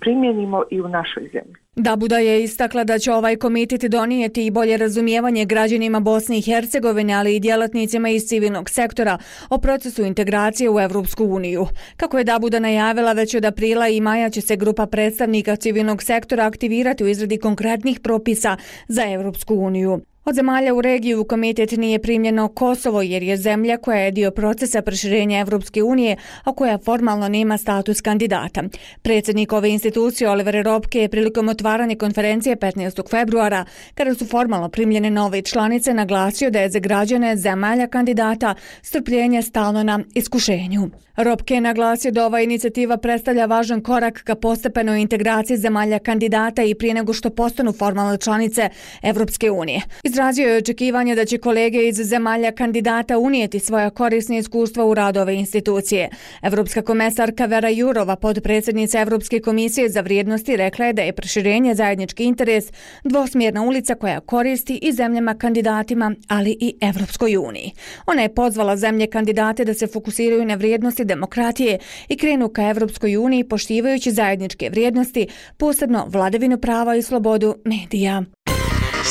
primjenimo 0.00 0.62
i 0.70 0.80
u 0.80 0.88
našoj 0.88 1.22
zemlji. 1.32 1.54
Dabuda 1.76 2.18
je 2.18 2.42
istakla 2.44 2.84
da 2.84 2.98
će 2.98 3.12
ovaj 3.12 3.36
komitet 3.36 3.82
donijeti 3.82 4.46
i 4.46 4.50
bolje 4.50 4.76
razumijevanje 4.76 5.44
građanima 5.44 6.00
Bosne 6.00 6.38
i 6.38 6.42
Hercegovine, 6.42 7.14
ali 7.14 7.36
i 7.36 7.40
djelatnicima 7.40 8.08
iz 8.08 8.22
civilnog 8.22 8.70
sektora 8.70 9.18
o 9.50 9.58
procesu 9.58 10.04
integracije 10.04 10.70
u 10.70 10.80
Evropsku 10.80 11.24
uniju. 11.24 11.66
Kako 11.96 12.18
je 12.18 12.24
Dabuda 12.24 12.58
najavila, 12.58 13.12
već 13.12 13.34
od 13.34 13.44
aprila 13.44 13.88
i 13.88 14.00
maja 14.00 14.30
će 14.30 14.40
se 14.40 14.56
grupa 14.56 14.86
predstavnika 14.86 15.56
civilnog 15.56 16.02
sektora 16.02 16.46
aktivirati 16.46 17.04
u 17.04 17.08
izradi 17.08 17.38
konkretnih 17.38 18.00
propisa 18.00 18.56
za 18.88 19.02
Evropsku 19.04 19.54
uniju. 19.54 20.00
Od 20.28 20.34
zemalja 20.34 20.74
u 20.74 20.80
regiju 20.80 21.20
u 21.20 21.24
komitet 21.24 21.70
nije 21.70 21.98
primljeno 21.98 22.48
Kosovo 22.48 23.02
jer 23.02 23.22
je 23.22 23.36
zemlja 23.36 23.76
koja 23.76 23.98
je 23.98 24.10
dio 24.10 24.30
procesa 24.30 24.82
proširenja 24.82 25.40
Evropske 25.40 25.82
unije, 25.82 26.16
a 26.44 26.52
koja 26.52 26.78
formalno 26.78 27.28
nema 27.28 27.58
status 27.58 28.00
kandidata. 28.00 28.62
Predsjednik 29.02 29.52
ove 29.52 29.70
institucije 29.70 30.30
Oliver 30.30 30.64
Robke 30.64 31.00
je 31.00 31.08
prilikom 31.08 31.48
otvaranja 31.48 31.96
konferencije 31.96 32.56
15. 32.56 33.10
februara, 33.10 33.64
kada 33.94 34.14
su 34.14 34.26
formalno 34.26 34.68
primljene 34.68 35.10
nove 35.10 35.42
članice, 35.42 35.94
naglasio 35.94 36.50
da 36.50 36.60
je 36.60 36.70
za 36.70 36.78
građane 36.78 37.36
zemalja 37.36 37.86
kandidata 37.86 38.54
strpljenje 38.82 39.42
stalno 39.42 39.82
na 39.82 40.00
iskušenju. 40.14 40.90
Robke 41.16 41.54
je 41.54 41.60
naglasio 41.60 42.10
da 42.10 42.26
ova 42.26 42.40
inicijativa 42.40 42.96
predstavlja 42.96 43.46
važan 43.46 43.80
korak 43.80 44.22
ka 44.24 44.34
postepenoj 44.34 45.00
integraciji 45.00 45.56
zemalja 45.56 45.98
kandidata 45.98 46.62
i 46.62 46.74
prije 46.74 46.94
nego 46.94 47.12
što 47.12 47.30
postanu 47.30 47.72
formalne 47.72 48.18
članice 48.18 48.68
Evropske 49.02 49.50
unije. 49.50 49.80
Izrazio 50.16 50.48
je 50.48 50.56
očekivanje 50.56 51.14
da 51.14 51.24
će 51.24 51.38
kolege 51.38 51.88
iz 51.88 51.96
zemalja 51.96 52.52
kandidata 52.52 53.18
unijeti 53.18 53.58
svoja 53.58 53.90
korisne 53.90 54.38
iskustva 54.38 54.84
u 54.84 54.94
rad 54.94 55.16
ove 55.16 55.34
institucije. 55.34 56.08
Evropska 56.42 56.82
komesarka 56.82 57.46
Vera 57.46 57.68
Jurova, 57.68 58.16
podpredsjednica 58.16 59.00
Evropske 59.00 59.40
komisije 59.40 59.88
za 59.88 60.00
vrijednosti, 60.00 60.56
rekla 60.56 60.86
je 60.86 60.92
da 60.92 61.02
je 61.02 61.12
proširenje 61.12 61.74
zajednički 61.74 62.24
interes 62.24 62.64
dvosmjerna 63.04 63.62
ulica 63.62 63.94
koja 63.94 64.20
koristi 64.20 64.78
i 64.82 64.92
zemljama 64.92 65.34
kandidatima, 65.34 66.14
ali 66.28 66.56
i 66.60 66.74
Evropskoj 66.80 67.36
uniji. 67.36 67.72
Ona 68.06 68.22
je 68.22 68.34
pozvala 68.34 68.76
zemlje 68.76 69.06
kandidate 69.06 69.64
da 69.64 69.74
se 69.74 69.86
fokusiraju 69.86 70.44
na 70.44 70.54
vrijednosti 70.54 71.04
demokratije 71.04 71.78
i 72.08 72.16
krenu 72.16 72.48
ka 72.48 72.68
Evropskoj 72.70 73.16
uniji 73.16 73.44
poštivajući 73.44 74.10
zajedničke 74.10 74.70
vrijednosti, 74.70 75.26
posebno 75.56 76.06
vladavinu 76.08 76.58
prava 76.58 76.96
i 76.96 77.02
slobodu 77.02 77.54
medija 77.64 78.22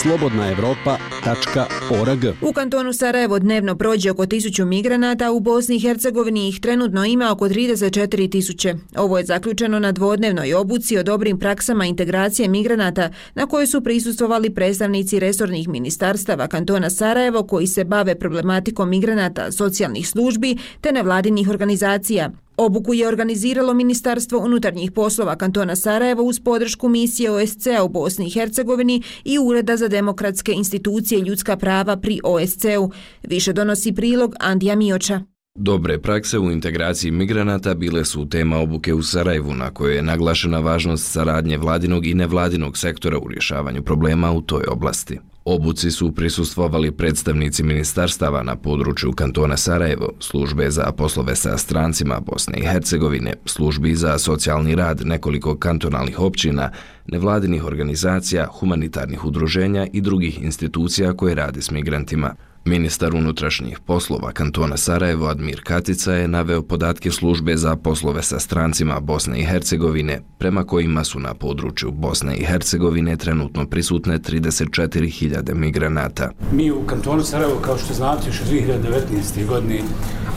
slobodnaevropa.org 0.01 2.25
U 2.41 2.53
kantonu 2.53 2.93
Sarajevo 2.93 3.39
dnevno 3.39 3.75
prođe 3.75 4.11
oko 4.11 4.25
1000 4.25 4.65
migranata, 4.65 5.31
u 5.31 5.39
Bosni 5.39 5.75
i 5.75 5.79
Hercegovini 5.79 6.49
ih 6.49 6.59
trenutno 6.59 7.05
ima 7.05 7.31
oko 7.31 7.49
34 7.49 8.31
tisuće. 8.31 8.75
Ovo 8.97 9.17
je 9.17 9.25
zaključeno 9.25 9.79
na 9.79 9.91
dvodnevnoj 9.91 10.53
obuci 10.53 10.97
o 10.97 11.03
dobrim 11.03 11.39
praksama 11.39 11.85
integracije 11.85 12.47
migranata 12.47 13.09
na 13.35 13.45
kojoj 13.45 13.67
su 13.67 13.81
prisustovali 13.81 14.49
predstavnici 14.49 15.19
resornih 15.19 15.67
ministarstava 15.67 16.47
kantona 16.47 16.89
Sarajevo 16.89 17.43
koji 17.43 17.67
se 17.67 17.83
bave 17.83 18.15
problematikom 18.15 18.89
migranata, 18.89 19.51
socijalnih 19.51 20.09
službi 20.09 20.57
te 20.81 20.91
nevladinih 20.91 21.49
organizacija. 21.49 22.31
Obuku 22.57 22.93
je 22.93 23.07
organiziralo 23.07 23.73
Ministarstvo 23.73 24.39
unutarnjih 24.39 24.91
poslova 24.91 25.35
kantona 25.35 25.75
Sarajevo 25.75 26.23
uz 26.23 26.39
podršku 26.39 26.89
misije 26.89 27.31
OSCE 27.31 27.81
u 27.81 27.89
Bosni 27.89 28.27
i 28.27 28.29
Hercegovini 28.29 29.01
i 29.23 29.39
Ureda 29.39 29.77
za 29.77 29.87
demokratske 29.87 30.51
institucije 30.51 31.19
i 31.19 31.23
ljudska 31.23 31.57
prava 31.57 31.97
pri 31.97 32.19
OSCE-u. 32.23 32.91
Više 33.23 33.53
donosi 33.53 33.93
prilog 33.93 34.35
Andija 34.39 34.75
Mioča. 34.75 35.21
Dobre 35.57 35.99
prakse 36.01 36.39
u 36.39 36.51
integraciji 36.51 37.11
migranata 37.11 37.73
bile 37.73 38.05
su 38.05 38.29
tema 38.29 38.57
obuke 38.57 38.93
u 38.93 39.03
Sarajevu 39.03 39.53
na 39.53 39.71
kojoj 39.73 39.95
je 39.95 40.01
naglašena 40.01 40.59
važnost 40.59 41.11
saradnje 41.11 41.57
vladinog 41.57 42.05
i 42.05 42.13
nevladinog 42.13 42.77
sektora 42.77 43.17
u 43.17 43.27
rješavanju 43.27 43.83
problema 43.83 44.31
u 44.31 44.41
toj 44.41 44.63
oblasti. 44.67 45.19
Obuci 45.47 45.91
su 45.91 46.11
prisustvovali 46.11 46.91
predstavnici 46.91 47.63
ministarstava 47.63 48.43
na 48.43 48.55
području 48.55 49.11
kantona 49.11 49.57
Sarajevo, 49.57 50.13
službe 50.19 50.71
za 50.71 50.91
poslove 50.97 51.35
sa 51.35 51.57
strancima 51.57 52.19
Bosne 52.19 52.57
i 52.57 52.65
Hercegovine, 52.65 53.33
službi 53.45 53.95
za 53.95 54.17
socijalni 54.17 54.75
rad 54.75 55.01
nekoliko 55.05 55.57
kantonalnih 55.57 56.19
općina, 56.19 56.71
nevladinih 57.07 57.65
organizacija, 57.65 58.47
humanitarnih 58.47 59.25
udruženja 59.25 59.87
i 59.93 60.01
drugih 60.01 60.41
institucija 60.41 61.13
koje 61.13 61.35
radi 61.35 61.61
s 61.61 61.71
migrantima. 61.71 62.35
Ministar 62.67 63.15
unutrašnjih 63.15 63.79
poslova 63.79 64.31
kantona 64.31 64.77
Sarajevo 64.77 65.27
Admir 65.27 65.61
Katica 65.63 66.13
je 66.13 66.27
naveo 66.27 66.61
podatke 66.61 67.11
službe 67.11 67.57
za 67.57 67.75
poslove 67.75 68.23
sa 68.23 68.39
strancima 68.39 68.99
Bosne 68.99 69.39
i 69.39 69.45
Hercegovine, 69.45 70.21
prema 70.37 70.63
kojima 70.63 71.03
su 71.03 71.19
na 71.19 71.33
području 71.33 71.91
Bosne 71.91 72.37
i 72.37 72.45
Hercegovine 72.45 73.17
trenutno 73.17 73.65
prisutne 73.65 74.19
34.000 74.19 75.53
migranata. 75.53 76.31
Mi 76.51 76.71
u 76.71 76.81
kantonu 76.85 77.23
Sarajevo, 77.23 77.59
kao 77.61 77.77
što 77.77 77.93
znate, 77.93 78.27
još 78.27 78.41
2019. 78.51 79.45
godine 79.47 79.79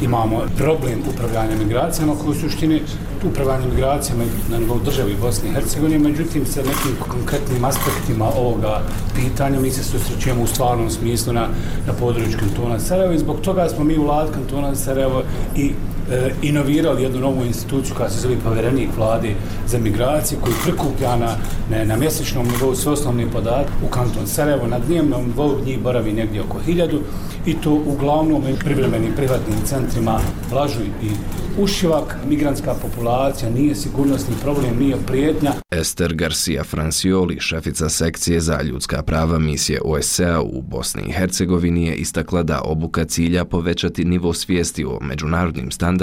imamo 0.03 0.43
problem 0.57 0.99
upravljanja 1.15 1.57
migracijama, 1.57 2.15
koji 2.15 2.31
u 2.31 2.41
suštini 2.41 2.81
upravljanje 3.25 3.67
migracijama 3.67 4.25
na 4.51 4.59
nivou 4.59 4.81
državi 4.85 5.17
Bosne 5.21 5.49
i 5.49 5.53
Hercegovine, 5.53 5.99
međutim, 5.99 6.47
sa 6.47 6.61
nekim 6.61 6.97
konkretnim 7.09 7.65
aspektima 7.65 8.25
ovoga 8.25 8.83
pitanja 9.17 9.61
mi 9.61 9.71
se 9.71 9.85
susrećujemo 9.85 10.43
u 10.43 10.47
stvarnom 10.47 10.91
smislu 10.91 11.33
na, 11.33 11.49
na 11.87 11.93
području 11.93 12.18
kantona 12.39 12.79
Sarajevo 12.79 13.13
i 13.13 13.19
zbog 13.19 13.41
toga 13.41 13.69
smo 13.69 13.85
mi 13.85 13.99
u 13.99 14.03
vlad 14.03 14.31
kantona 14.35 14.75
Sarajevo 14.75 15.23
i 15.57 15.73
e, 16.11 16.31
inovirali 16.43 17.03
jednu 17.03 17.21
novu 17.21 17.45
instituciju 17.45 17.95
koja 17.97 18.11
se 18.11 18.21
zove 18.21 18.37
povjerenik 18.45 18.89
vlade 18.97 19.35
za 19.67 19.79
migracije 19.79 20.41
koji 20.41 20.55
prikuplja 20.63 21.17
na, 21.17 21.37
ne, 21.71 21.87
na 21.87 21.97
mjesečnom 21.97 22.47
nivou 22.49 22.75
sve 22.75 22.93
osnovne 22.93 23.31
podatke 23.31 23.73
u 23.87 23.91
kanton 23.91 24.27
Sarajevo. 24.27 24.67
Na 24.67 24.79
dnevnom 24.79 25.27
nivou 25.27 25.59
njih 25.65 25.79
boravi 25.83 26.13
negdje 26.13 26.43
oko 26.43 26.59
hiljadu 26.59 27.01
i 27.47 27.55
to 27.55 27.73
uglavnom 27.73 28.43
u 28.43 28.57
privremenim 28.65 29.13
privatnim 29.17 29.57
centrima 29.65 30.21
Lažu 30.53 30.83
i 30.83 31.11
Ušivak. 31.59 32.17
Migrantska 32.29 32.75
populacija 32.83 33.51
nije 33.51 33.75
sigurnosni 33.75 34.35
problem, 34.43 34.79
nije 34.79 34.97
prijetnja. 35.07 35.53
Ester 35.71 36.15
Garcia 36.15 36.65
Francioli, 36.65 37.41
šefica 37.41 37.89
sekcije 37.89 38.41
za 38.41 38.63
ljudska 38.63 39.03
prava 39.03 39.39
misije 39.39 39.81
OSCE 39.85 40.39
u 40.39 40.63
Bosni 40.63 41.03
i 41.09 41.13
Hercegovini 41.13 41.87
je 41.87 41.95
istakla 41.95 42.43
da 42.43 42.61
obuka 42.65 43.05
cilja 43.05 43.45
povećati 43.45 44.05
nivo 44.05 44.33
svijesti 44.33 44.85
o 44.85 44.99
međunarodnim 45.01 45.71
standardima 45.71 45.98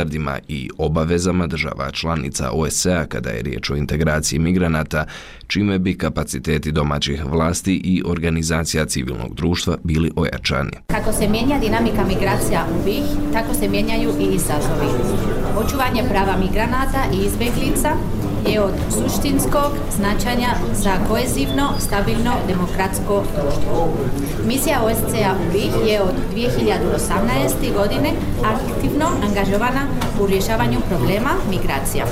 i 0.47 0.69
obavezama 0.77 1.47
država 1.47 1.91
članica 1.91 2.51
OSCE 2.51 3.05
kada 3.09 3.29
je 3.29 3.41
riječ 3.41 3.69
o 3.69 3.75
integraciji 3.75 4.39
migranata, 4.39 5.05
čime 5.47 5.79
bi 5.79 5.97
kapaciteti 5.97 6.71
domaćih 6.71 7.25
vlasti 7.25 7.81
i 7.83 8.03
organizacija 8.05 8.85
civilnog 8.85 9.35
društva 9.35 9.77
bili 9.83 10.11
ojačani. 10.15 10.71
Kako 10.87 11.13
se 11.13 11.27
mijenja 11.27 11.59
dinamika 11.59 12.05
migracija 12.07 12.65
u 12.71 12.85
BiH, 12.85 13.33
tako 13.33 13.53
se 13.53 13.69
mijenjaju 13.69 14.09
i 14.19 14.35
izazovi. 14.35 14.87
Očuvanje 15.57 16.03
prava 16.09 16.37
migranata 16.37 17.03
i 17.13 17.25
izbeglica 17.25 17.97
je 18.47 18.61
od 18.61 18.73
suštinskog 18.89 19.71
značanja 19.97 20.49
za 20.73 20.93
koezivno, 21.07 21.69
stabilno, 21.79 22.33
demokratsko 22.47 23.23
društvo. 23.35 23.89
Misija 24.47 24.79
OSCE-a 24.83 25.33
u 25.33 25.51
BiH 25.53 25.87
je 25.87 26.01
od 26.01 26.15
2018. 26.35 27.73
godine 27.77 28.09
aktivno 28.43 29.05
angažovana 29.27 29.81
u 30.21 30.27
rješavanju 30.27 30.79
problema 30.89 31.31
migracija. 31.49 32.05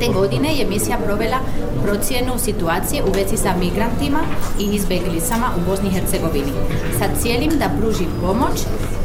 Te 0.00 0.06
godine 0.12 0.56
je 0.56 0.66
misija 0.66 0.98
provela 1.06 1.38
procjenu 1.84 2.38
situacije 2.38 3.02
u 3.02 3.12
vezi 3.14 3.36
sa 3.36 3.52
migrantima 3.58 4.18
i 4.60 4.64
izbeglicama 4.76 5.46
u 5.56 5.70
Bosni 5.70 5.88
i 5.88 5.92
Hercegovini 5.92 6.52
sa 6.98 7.04
cijelim 7.20 7.50
da 7.58 7.70
pruži 7.80 8.04
pomoć 8.22 8.60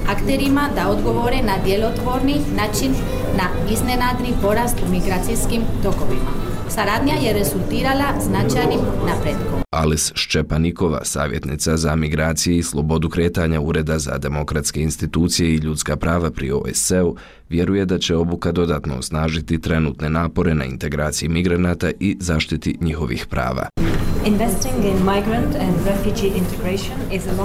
akterima 0.10 0.70
da 0.76 0.90
odgovore 0.90 1.42
na 1.42 1.54
djelotvorni 1.66 2.36
način 2.56 2.96
na 3.38 3.74
iznenadni 3.74 4.34
porast 4.42 4.76
u 4.88 4.92
migracijskim 4.92 5.62
tokovima. 5.84 6.32
Saradnja 6.70 7.14
je 7.14 7.34
rezultirala 7.34 8.06
značajnim 8.22 8.80
napredkom. 9.08 9.62
Alice 9.74 10.12
Ščepanikova, 10.15 11.00
savjetnica 11.06 11.77
za 11.77 11.96
migracije 11.96 12.58
i 12.58 12.63
slobodu 12.63 13.10
kretanja 13.10 13.62
Ureda 13.62 14.00
za 14.00 14.18
demokratske 14.18 14.82
institucije 14.82 15.50
i 15.50 15.58
ljudska 15.58 15.96
prava 15.96 16.32
pri 16.32 16.51
OSCE-u, 16.51 17.15
vjeruje 17.50 17.86
da 17.86 18.00
će 18.00 18.15
obuka 18.15 18.51
dodatno 18.51 18.98
osnažiti 18.98 19.62
trenutne 19.62 20.10
napore 20.10 20.56
na 20.56 20.65
integraciji 20.65 21.30
migranata 21.30 21.92
i 22.00 22.18
zaštiti 22.20 22.77
njihovih 22.82 23.25
prava. 23.30 23.68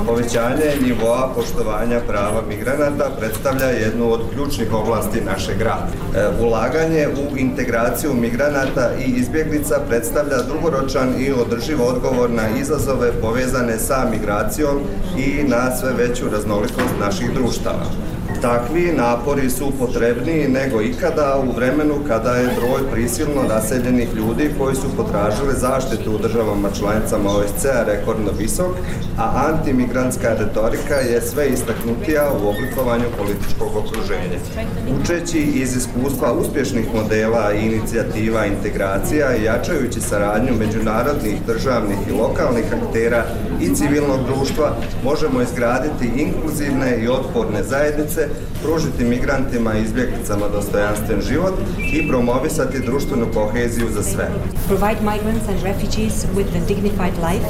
Povećanje 0.06 0.70
nivoa 0.82 1.32
poštovanja 1.35 2.00
prava 2.06 2.42
migranata 2.49 3.11
predstavlja 3.18 3.66
jednu 3.66 4.12
od 4.12 4.20
ključnih 4.32 4.73
oblasti 4.73 5.20
naše 5.20 5.54
grada. 5.58 5.88
E, 6.16 6.42
ulaganje 6.42 7.08
u 7.08 7.37
integraciju 7.37 8.14
migranata 8.14 8.90
i 9.06 9.11
izbjeglica 9.11 9.80
predstavlja 9.88 10.37
dugoročan 10.42 11.08
i 11.20 11.32
održiv 11.32 11.82
odgovor 11.82 12.17
na 12.28 12.58
izazove 12.60 13.12
povezane 13.20 13.78
sa 13.78 14.08
migracijom 14.10 14.78
i 15.18 15.44
na 15.48 15.76
sve 15.76 15.92
veću 15.92 16.25
raznolikost 16.32 16.94
naših 17.00 17.30
društava. 17.34 17.87
Takvi 18.42 18.92
napori 18.97 19.50
su 19.50 19.73
potrebniji 19.78 20.49
nego 20.49 20.83
ikada 20.83 21.42
u 21.49 21.57
vremenu 21.57 21.95
kada 22.09 22.30
je 22.30 22.50
broj 22.57 22.90
prisilno 22.92 23.42
naseljenih 23.49 24.09
ljudi 24.14 24.50
koji 24.59 24.75
su 24.75 24.97
potražili 24.97 25.54
zaštitu 25.57 26.14
u 26.14 26.18
državama 26.18 26.68
članicama 26.78 27.30
OSCE-a 27.30 27.85
rekordno 27.85 28.30
visok, 28.38 28.76
a 29.18 29.49
antimigrantska 29.49 30.35
retorika 30.35 30.95
je 30.95 31.21
sve 31.21 31.49
istaknutija 31.49 32.33
u 32.33 32.49
oblikovanju 32.49 33.04
političkog 33.18 33.68
okruženja. 33.76 34.38
Učeći 35.00 35.38
iz 35.38 35.76
iskustva 35.76 36.33
uspješnih 36.33 36.95
modela 36.95 37.52
i 37.52 37.66
inicijativa 37.66 38.47
integracija 38.47 39.37
i 39.37 39.45
jačajući 39.45 40.00
saradnju 40.00 40.52
međunarodnih, 40.59 41.47
državnih 41.47 41.99
i 42.09 42.12
lokalnih 42.12 42.64
aktera 42.73 43.25
i 43.61 43.75
civilnog 43.75 44.21
društva, 44.26 44.76
možemo 45.04 45.42
izgraditi 45.42 46.11
inkluzivne 46.16 46.99
i 47.02 47.09
otporne 47.09 47.62
zajednice, 47.62 48.27
pružiti 48.62 49.04
migrantima 49.04 49.75
i 49.75 49.82
izbjeglicama 49.82 50.49
dostojanstven 50.49 51.20
život 51.20 51.54
i 51.92 52.08
promovisati 52.08 52.80
društvenu 52.87 53.26
koheziju 53.35 53.87
za 53.90 54.02
sve. 54.02 54.28
Provide 54.66 55.00
migrants 55.12 55.49
and 55.49 55.62
refugees 55.62 56.26
with 56.37 56.50
a 56.56 56.66
dignified 56.68 57.14
life 57.28 57.49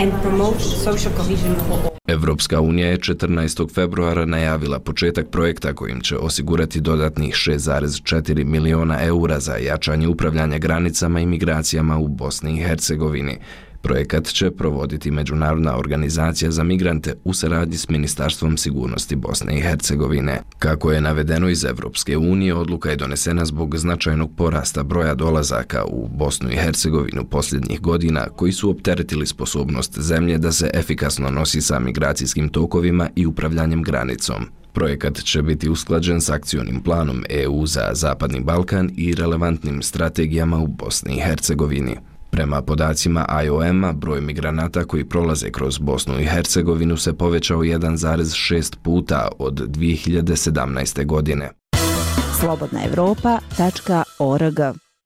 and 0.00 0.12
promote 0.22 0.60
social 0.60 1.12
cohesion 1.16 1.54
for 1.68 1.78
all. 1.84 1.96
Evropska 2.06 2.60
unija 2.60 2.88
je 2.88 2.98
14. 2.98 3.74
februara 3.74 4.26
najavila 4.26 4.78
početak 4.78 5.26
projekta 5.30 5.74
kojim 5.74 6.00
će 6.00 6.16
osigurati 6.16 6.80
dodatnih 6.80 7.34
6,4 7.34 8.44
miliona 8.44 9.04
eura 9.04 9.40
za 9.40 9.56
jačanje 9.56 10.08
upravljanja 10.08 10.58
granicama 10.58 11.20
i 11.20 11.26
migracijama 11.26 11.98
u 11.98 12.08
Bosni 12.08 12.52
i 12.52 12.62
Hercegovini. 12.62 13.38
Projekat 13.86 14.26
će 14.26 14.50
provoditi 14.50 15.10
Međunarodna 15.10 15.78
organizacija 15.78 16.50
za 16.50 16.62
migrante 16.62 17.14
u 17.24 17.34
saradnji 17.34 17.76
s 17.76 17.88
Ministarstvom 17.88 18.56
sigurnosti 18.56 19.16
Bosne 19.16 19.58
i 19.58 19.60
Hercegovine. 19.60 20.42
Kako 20.58 20.92
je 20.92 21.00
navedeno 21.00 21.48
iz 21.48 21.64
Evropske 21.64 22.16
unije, 22.16 22.54
odluka 22.54 22.90
je 22.90 22.96
donesena 22.96 23.44
zbog 23.44 23.76
značajnog 23.76 24.30
porasta 24.36 24.82
broja 24.82 25.14
dolazaka 25.14 25.84
u 25.84 26.08
Bosnu 26.08 26.50
i 26.50 26.56
Hercegovinu 26.56 27.24
posljednjih 27.24 27.80
godina 27.80 28.26
koji 28.36 28.52
su 28.52 28.70
opteretili 28.70 29.26
sposobnost 29.26 29.98
zemlje 29.98 30.38
da 30.38 30.52
se 30.52 30.70
efikasno 30.74 31.30
nosi 31.30 31.60
sa 31.60 31.78
migracijskim 31.78 32.48
tokovima 32.48 33.08
i 33.16 33.26
upravljanjem 33.26 33.82
granicom. 33.82 34.46
Projekat 34.72 35.22
će 35.22 35.42
biti 35.42 35.68
usklađen 35.68 36.20
s 36.20 36.30
akcionim 36.30 36.82
planom 36.82 37.24
EU 37.28 37.66
za 37.66 37.90
Zapadni 37.92 38.40
Balkan 38.40 38.90
i 38.96 39.14
relevantnim 39.14 39.82
strategijama 39.82 40.58
u 40.58 40.66
Bosni 40.66 41.16
i 41.16 41.20
Hercegovini. 41.20 41.96
Prema 42.30 42.62
podacima 42.62 43.26
IOM-a, 43.44 43.92
broj 43.92 44.20
migranata 44.20 44.84
koji 44.84 45.04
prolaze 45.04 45.50
kroz 45.50 45.78
Bosnu 45.78 46.20
i 46.20 46.24
Hercegovinu 46.24 46.96
se 46.96 47.12
povećao 47.12 47.58
1,6 47.58 48.76
puta 48.82 49.28
od 49.38 49.68
2017. 49.68 51.06
godine. 51.06 51.50
Slobodna 52.40 52.80
Evropa.org 52.84 54.60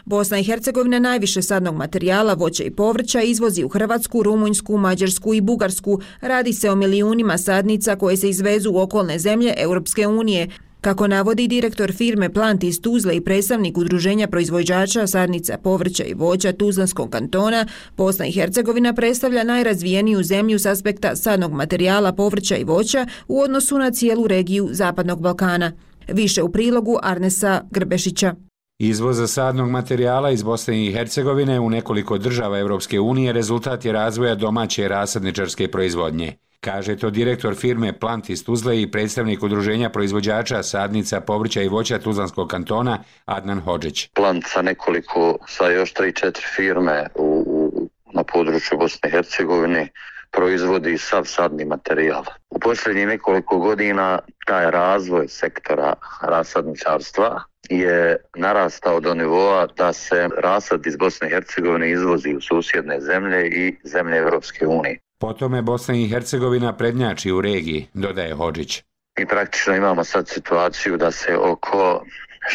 Bosna 0.05 0.39
i 0.39 0.45
Hercegovina 0.45 0.99
najviše 0.99 1.43
sadnog 1.43 1.77
materijala, 1.77 2.35
voća 2.35 2.65
i 2.65 2.71
povrća 2.71 3.21
izvozi 3.21 3.65
u 3.65 3.69
Hrvatsku, 3.69 4.23
Rumunjsku, 4.23 4.77
Mađarsku 4.77 5.35
i 5.35 5.41
Bugarsku. 5.41 6.01
Radi 6.21 6.53
se 6.53 6.71
o 6.71 6.75
milijunima 6.75 7.39
sadnica 7.39 7.97
koje 7.97 8.17
se 8.17 8.29
izvezu 8.29 8.73
u 8.73 8.79
okolne 8.79 9.19
zemlje 9.19 9.55
Europske 9.57 10.07
unije. 10.07 10.49
Kako 10.81 11.07
navodi 11.07 11.49
direktor 11.49 11.93
firme 11.93 12.33
Plant 12.33 12.65
iz 12.65 12.81
Tuzle 12.81 13.17
i 13.17 13.21
predstavnik 13.21 13.79
udruženja 13.79 14.29
proizvođača 14.29 15.07
sadnica 15.07 15.59
povrća 15.59 16.05
i 16.05 16.15
voća 16.15 16.53
Tuzlanskog 16.53 17.11
kantona, 17.11 17.67
Bosna 17.97 18.27
i 18.27 18.33
Hercegovina 18.33 18.93
predstavlja 18.93 19.45
najrazvijeniju 19.45 20.23
zemlju 20.23 20.59
s 20.59 20.67
aspekta 20.67 21.17
sadnog 21.17 21.53
materijala 21.53 22.13
povrća 22.13 22.57
i 22.57 22.65
voća 22.65 23.07
u 23.29 23.41
odnosu 23.41 23.79
na 23.79 23.91
cijelu 23.91 24.27
regiju 24.27 24.69
Zapadnog 24.73 25.23
Balkana. 25.23 25.73
Više 26.09 26.43
u 26.43 26.53
prilogu 26.53 26.99
Arnesa 27.03 27.63
Grbešića. 27.71 28.35
Izvoza 28.79 29.27
sadnog 29.27 29.71
materijala 29.71 30.31
iz 30.31 30.43
Bosne 30.43 30.87
i 30.87 30.93
Hercegovine 30.93 31.61
u 31.61 31.71
nekoliko 31.71 32.19
država 32.19 32.59
Evropske 32.59 33.01
unije 33.01 33.33
rezultat 33.33 33.85
je 33.85 33.93
razvoja 33.93 34.35
domaće 34.35 34.89
rasadničarske 34.89 35.69
proizvodnje. 35.69 36.37
Kaže 36.61 36.97
to 36.97 37.11
direktor 37.11 37.55
firme 37.55 37.93
Plant 37.93 38.31
iz 38.31 38.45
Tuzle 38.45 38.83
i 38.83 38.91
predstavnik 38.91 39.43
udruženja 39.43 39.91
proizvođača 39.91 40.63
sadnica, 40.63 41.21
povrća 41.21 41.63
i 41.63 41.69
voća 41.69 41.99
Tuzlanskog 41.99 42.49
kantona 42.49 42.99
Adnan 43.25 43.61
Hođeć. 43.61 44.09
Plant 44.15 44.45
sa 44.47 44.63
nekoliko, 44.63 45.39
sa 45.49 45.69
još 45.69 45.95
3-4 45.95 46.57
firme 46.57 47.07
u, 47.15 47.45
u, 47.47 47.89
na 48.13 48.25
području 48.25 48.79
Bosne 48.79 49.09
i 49.09 49.13
Hercegovine 49.13 49.89
proizvodi 50.31 50.99
sav 50.99 51.25
sadni 51.25 51.65
materijal. 51.65 52.25
U 52.51 52.59
posljednjih 52.59 53.07
nekoliko 53.07 53.59
godina 53.59 54.19
taj 54.47 54.71
razvoj 54.71 55.29
sektora 55.29 55.95
rasadničarstva 56.23 57.43
je 57.71 58.17
narastao 58.37 59.01
do 59.01 59.15
nivoa 59.15 59.67
da 59.77 59.93
se 59.93 60.29
rasad 60.43 60.87
iz 60.87 60.97
Bosne 60.97 61.29
i 61.29 61.31
Hercegovine 61.31 61.91
izvozi 61.91 62.35
u 62.35 62.41
susjedne 62.41 63.01
zemlje 63.01 63.49
i 63.49 63.77
zemlje 63.85 64.17
Evropske 64.17 64.67
unije. 64.67 64.99
Potom 65.21 65.55
je 65.55 65.63
Bosna 65.63 65.95
i 65.95 66.09
Hercegovina 66.09 66.77
prednjači 66.77 67.33
u 67.33 67.41
regiji, 67.41 67.87
dodaje 67.95 68.35
Hođić. 68.35 68.83
Mi 69.19 69.27
praktično 69.27 69.77
imamo 69.77 70.05
sad 70.05 70.29
situaciju 70.29 70.97
da 70.97 71.11
se 71.11 71.37
oko 71.37 72.05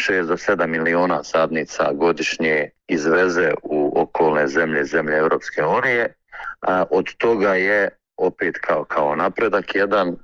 6 0.08 0.26
do 0.26 0.36
7 0.36 0.66
miliona 0.66 1.24
sadnica 1.24 1.92
godišnje 1.92 2.70
izveze 2.88 3.52
u 3.62 4.00
okolne 4.00 4.48
zemlje, 4.48 4.84
zemlje 4.84 5.16
Europske 5.16 5.64
unije. 5.64 6.14
A 6.60 6.84
od 6.90 7.14
toga 7.18 7.54
je 7.54 7.88
opet 8.16 8.58
kao, 8.60 8.84
kao 8.84 9.16
napredak 9.16 9.74
jedan 9.74 10.08
e, 10.08 10.14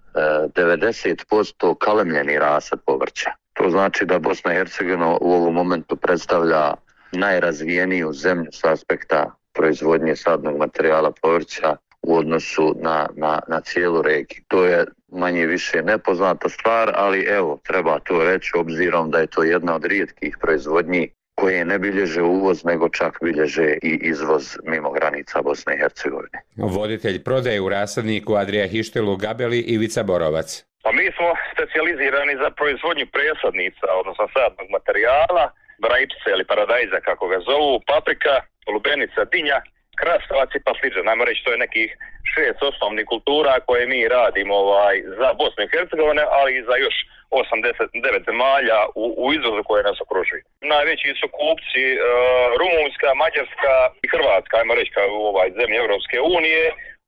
90% 0.54 1.74
kalemljeni 1.78 2.38
rasad 2.38 2.80
povrća. 2.86 3.30
To 3.52 3.70
znači 3.70 4.04
da 4.04 4.18
Bosna 4.18 4.52
i 4.52 4.56
Hercegovina 4.56 5.16
u 5.20 5.32
ovom 5.32 5.54
momentu 5.54 5.96
predstavlja 5.96 6.74
najrazvijeniju 7.12 8.12
zemlju 8.12 8.52
s 8.52 8.64
aspekta 8.64 9.34
proizvodnje 9.52 10.16
sadnog 10.16 10.56
materijala 10.56 11.12
povrća 11.22 11.76
u 12.02 12.16
odnosu 12.16 12.74
na, 12.80 13.08
na, 13.16 13.40
na 13.48 13.60
cijelu 13.60 14.02
regiju. 14.02 14.42
To 14.48 14.64
je 14.64 14.84
manje 15.08 15.46
više 15.46 15.82
nepoznata 15.82 16.48
stvar, 16.48 16.92
ali 16.94 17.24
evo, 17.24 17.60
treba 17.66 17.98
to 17.98 18.24
reći 18.24 18.50
obzirom 18.56 19.10
da 19.10 19.18
je 19.18 19.26
to 19.26 19.42
jedna 19.42 19.74
od 19.74 19.84
rijetkih 19.84 20.36
proizvodnji 20.40 21.08
koje 21.34 21.64
ne 21.64 21.78
bilježe 21.78 22.22
uvoz, 22.22 22.64
nego 22.64 22.88
čak 22.88 23.18
bilježe 23.22 23.68
i 23.82 23.98
izvoz 24.02 24.58
mimo 24.64 24.90
granica 24.92 25.42
Bosne 25.42 25.74
i 25.74 25.78
Hercegovine. 25.78 26.38
Voditelj 26.56 27.22
prodaje 27.24 27.60
u 27.60 27.68
rasadniku 27.68 28.34
Adrija 28.34 28.66
Hištelu 28.66 29.16
Gabeli 29.16 29.58
i 29.58 29.78
Vica 29.78 30.02
Borovac. 30.02 30.64
Pa 30.84 30.92
mi 30.92 31.06
smo 31.16 31.28
specializirani 31.52 32.34
za 32.42 32.50
proizvodnju 32.50 33.06
presadnica, 33.16 33.86
odnosno 34.00 34.24
sadnog 34.36 34.66
materijala, 34.76 35.44
brajčice 35.84 36.28
ili 36.34 36.44
paradajza 36.44 36.98
kako 37.08 37.24
ga 37.32 37.38
zovu, 37.50 37.80
paprika, 37.92 38.34
lubenica, 38.74 39.20
dinja, 39.32 39.58
krastavac 40.00 40.50
i 40.54 40.64
pasliđa. 40.66 41.00
Najmo 41.02 41.24
reći, 41.24 41.44
to 41.44 41.50
je 41.52 41.64
nekih 41.66 41.88
šest 42.34 42.60
osnovnih 42.62 43.06
kultura 43.12 43.54
koje 43.68 43.86
mi 43.86 44.08
radimo 44.08 44.54
ovaj, 44.54 44.96
za 45.18 45.28
Bosnu 45.40 45.60
i 45.64 45.72
Hercegovine, 45.72 46.24
ali 46.38 46.50
i 46.58 46.66
za 46.68 46.76
još 46.76 46.96
89 47.30 48.24
zemalja 48.28 48.80
u, 49.02 49.04
u 49.24 49.26
izvozu 49.36 49.62
koje 49.68 49.82
nas 49.88 49.98
okružuju. 50.04 50.42
Najveći 50.74 51.08
su 51.20 51.26
kupci 51.38 51.84
e, 51.92 51.98
Rumunjska, 52.60 53.08
Mađarska 53.22 53.74
i 54.04 54.06
Hrvatska, 54.12 54.54
ajmo 54.56 54.74
reći 54.74 54.92
kao 54.96 55.08
ovaj 55.30 55.48
zemlje 55.58 55.76
Evropske 55.84 56.16
unije, 56.38 56.64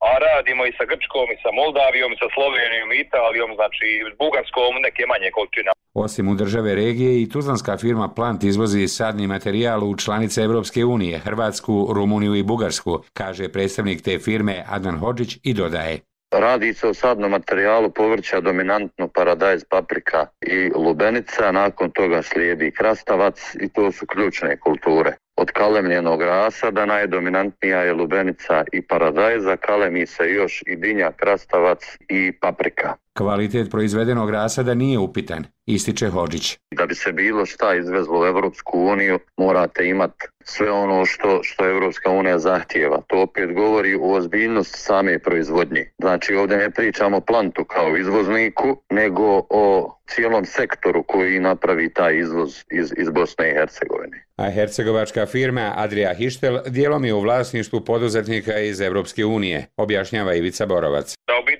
a 0.07 0.09
radimo 0.27 0.61
i 0.65 0.75
sa 0.77 0.85
Grčkom, 0.91 1.27
i 1.31 1.41
sa 1.43 1.49
Moldavijom, 1.59 2.11
i 2.13 2.21
sa 2.21 2.27
Slovenijom, 2.35 2.89
i 2.91 2.99
Italijom, 3.05 3.49
znači 3.59 3.87
Bugarskom, 4.21 4.73
neke 4.87 5.03
manje 5.11 5.29
količine. 5.37 5.69
Osim 5.95 6.27
u 6.27 6.35
države 6.35 6.75
regije 6.75 7.21
i 7.21 7.29
tuzlanska 7.29 7.77
firma 7.77 8.07
Plant 8.07 8.43
izvozi 8.43 8.87
sadni 8.87 9.27
materijal 9.27 9.89
u 9.89 9.97
članice 9.97 10.41
Evropske 10.41 10.85
unije, 10.85 11.19
Hrvatsku, 11.19 11.87
Rumuniju 11.93 12.35
i 12.35 12.43
Bugarsku, 12.43 12.99
kaže 13.13 13.49
predstavnik 13.49 14.01
te 14.01 14.19
firme 14.19 14.63
Adnan 14.67 14.99
Hođić 14.99 15.37
i 15.43 15.53
dodaje. 15.53 15.99
Radi 16.31 16.73
se 16.73 16.87
o 16.87 16.93
sadnom 16.93 17.31
materijalu 17.31 17.89
povrća 17.91 18.41
dominantno 18.41 19.07
paradajz, 19.07 19.63
paprika 19.69 20.27
i 20.41 20.71
lubenica, 20.75 21.51
nakon 21.51 21.91
toga 21.91 22.21
slijedi 22.21 22.71
krastavac 22.71 23.55
i 23.61 23.69
to 23.69 23.91
su 23.91 24.05
ključne 24.05 24.59
kulture. 24.59 25.13
Od 25.35 25.51
kalemljenog 25.51 26.21
rasada 26.21 26.85
najdominantnija 26.85 27.79
je 27.79 27.93
lubenica 27.93 28.63
i 28.73 28.81
paradajza, 28.81 29.57
kalemi 29.57 30.05
se 30.05 30.23
još 30.23 30.63
i 30.67 30.75
dinja, 30.75 31.11
krastavac 31.11 31.79
i 32.09 32.31
paprika. 32.41 32.95
Kvalitet 33.17 33.71
proizvedenog 33.71 34.29
rasada 34.29 34.73
nije 34.73 34.99
upitan, 34.99 35.45
ističe 35.65 36.09
Hođić. 36.09 36.57
Da 36.71 36.85
bi 36.85 36.95
se 36.95 37.11
bilo 37.11 37.45
šta 37.45 37.75
izvezlo 37.75 38.21
u 38.21 38.25
Evropsku 38.25 38.79
uniju, 38.79 39.19
morate 39.37 39.87
imati 39.87 40.27
sve 40.43 40.71
ono 40.71 41.05
što, 41.05 41.39
što 41.43 41.69
Evropska 41.69 42.09
unija 42.09 42.39
zahtijeva. 42.39 43.01
To 43.07 43.21
opet 43.21 43.53
govori 43.53 43.95
o 43.95 44.13
ozbiljnosti 44.13 44.79
same 44.79 45.19
proizvodnje. 45.19 45.91
Znači 46.01 46.35
ovdje 46.35 46.57
ne 46.57 46.71
pričamo 46.71 47.21
plantu 47.21 47.65
kao 47.65 47.97
izvozniku, 47.97 48.81
nego 48.89 49.41
o 49.49 49.95
cijelom 50.07 50.45
sektoru 50.45 51.03
koji 51.03 51.39
napravi 51.39 51.93
taj 51.93 52.17
izvoz 52.17 52.63
iz, 52.71 52.93
iz 52.97 53.09
Bosne 53.09 53.49
i 53.49 53.53
Hercegovine. 53.53 54.25
A 54.37 54.51
hercegovačka 54.51 55.25
firma 55.25 55.73
Adria 55.75 56.13
Hištel 56.13 56.59
dijelom 56.67 57.05
je 57.05 57.13
u 57.13 57.21
vlasništvu 57.21 57.81
poduzetnika 57.81 58.59
iz 58.59 58.81
Evropske 58.81 59.25
unije, 59.25 59.65
objašnjava 59.77 60.35
Ivica 60.35 60.65
Borovac. 60.65 61.15